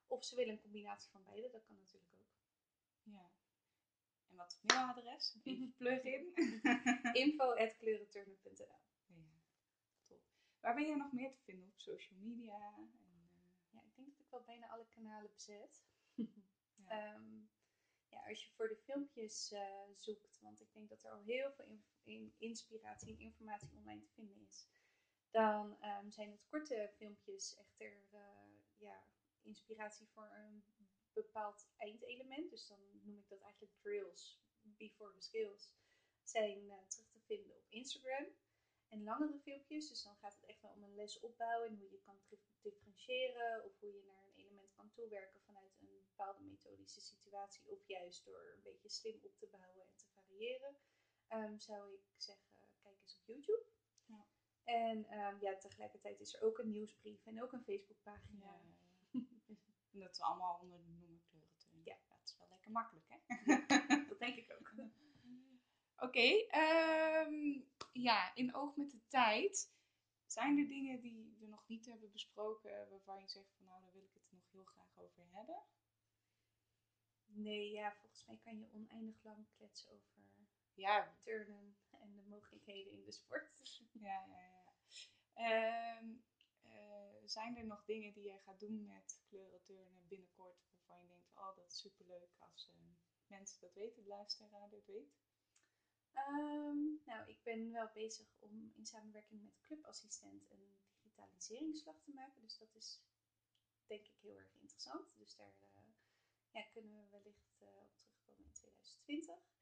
[0.06, 2.36] Of ze willen een combinatie van beide, dat kan natuurlijk ook.
[3.02, 3.30] Ja.
[4.28, 5.36] En wat mailadres?
[5.42, 6.32] Even plug-in.
[7.22, 9.24] info.kleurenturnen.nl ja,
[10.06, 10.22] top.
[10.60, 12.74] Waar ben jij nog meer te vinden op social media?
[12.76, 15.82] En, eh, Ja, ik denk dat ik wel bijna alle kanalen bezet.
[16.74, 16.88] ja.
[16.88, 17.40] Ehm,
[18.08, 21.52] ja, als je voor de filmpjes eh, zoekt, want ik denk dat er al heel
[21.52, 24.66] veel in, in- inspiratie en informatie online te vinden is,
[25.30, 28.20] dan ehm, zijn het korte filmpjes echter eh,
[28.76, 29.04] ja,
[29.42, 30.64] inspiratie voor een
[31.12, 32.50] bepaald eindelement.
[32.50, 35.70] Dus dan noem ik dat eigenlijk drills before the skills.
[36.22, 38.26] Zijn eh, terug te vinden op Instagram.
[38.88, 42.00] En langere filmpjes, dus dan gaat het echt wel om een lesopbouw en hoe je
[42.00, 47.00] kan dif- differentiëren of hoe je naar een element kan toewerken vanuit een bepaalde methodische
[47.00, 50.76] situatie of juist door een beetje slim op te bouwen en te variëren.
[51.26, 52.50] Ehm, zou ik zeggen,
[52.82, 53.64] kijk eens op YouTube.
[54.68, 58.44] En ehm, ja, tegelijkertijd is er ook een nieuwsbrief en ook een Facebookpagina.
[58.44, 58.60] Ja,
[59.12, 59.60] ja, ja.
[59.92, 61.84] En dat we allemaal onder de noemer kleurenturnen.
[61.84, 61.96] Ja.
[62.08, 63.18] Dat is wel lekker makkelijk, hè?
[64.08, 64.72] Dat denk ik ook.
[66.06, 67.60] Oké, ehm,
[67.92, 69.72] ja, in oog met de tijd.
[70.26, 73.92] Zijn er dingen die we nog niet hebben besproken waarvan je zegt van nou, daar
[73.92, 75.62] wil ik het nog heel graag over hebben?
[77.26, 80.20] Nee, ja, volgens mij kan je oneindig lang kletsen over
[80.74, 83.80] Ja, turnen en de mogelijkheden in de sport.
[83.92, 84.26] ja, ja.
[84.26, 84.57] ja.
[85.38, 86.14] Ehm,
[86.62, 91.30] eh, zijn er nog dingen die jij gaat doen met kleurenturnen binnenkort waarvan je denkt,
[91.34, 92.76] oh dat is superleuk als eh,
[93.26, 95.16] mensen dat weten, de luisteraar dit weet?
[96.12, 102.42] Ehm, nou, ik ben wel bezig om in samenwerking met clubassistent een digitaliseringsslag te maken.
[102.42, 103.00] Dus dat is
[103.86, 105.16] denk ik heel erg interessant.
[105.16, 105.82] Dus daar eh,
[106.50, 109.57] ja, kunnen we wellicht op terugkomen in 2020.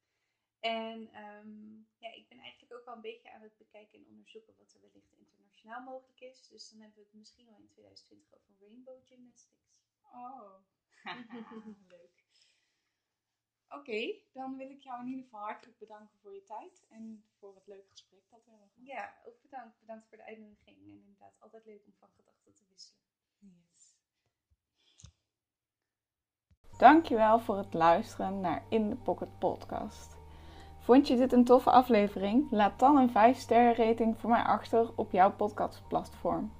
[0.67, 4.53] En ehm, ja, ik ben eigenlijk ook wel een beetje aan het bekijken en onderzoeken
[4.57, 6.47] wat er wellicht internationaal mogelijk is.
[6.47, 9.75] Dus dan hebben we het misschien wel in 2020 over rainbow gymnastics.
[10.01, 10.53] Oh,
[11.95, 12.25] leuk.
[13.69, 17.55] Oké, dan wil ik jou in ieder geval hartelijk bedanken voor je tijd en voor
[17.55, 18.87] het leuke gesprek dat we hebben gehad.
[18.87, 19.79] Ja, ook bedankt.
[19.79, 20.77] Bedankt voor de uitnodiging.
[20.77, 23.01] En inderdaad, altijd leuk om van gedachten te wisselen.
[23.39, 23.95] Yes.
[26.77, 30.16] Dankjewel voor het luisteren naar In The Pocket podcast.
[30.87, 32.47] Vond je dit een toffe aflevering?
[32.51, 36.51] Laat dan een 5 sterren rating voor mij achter op jouw podcastplatform.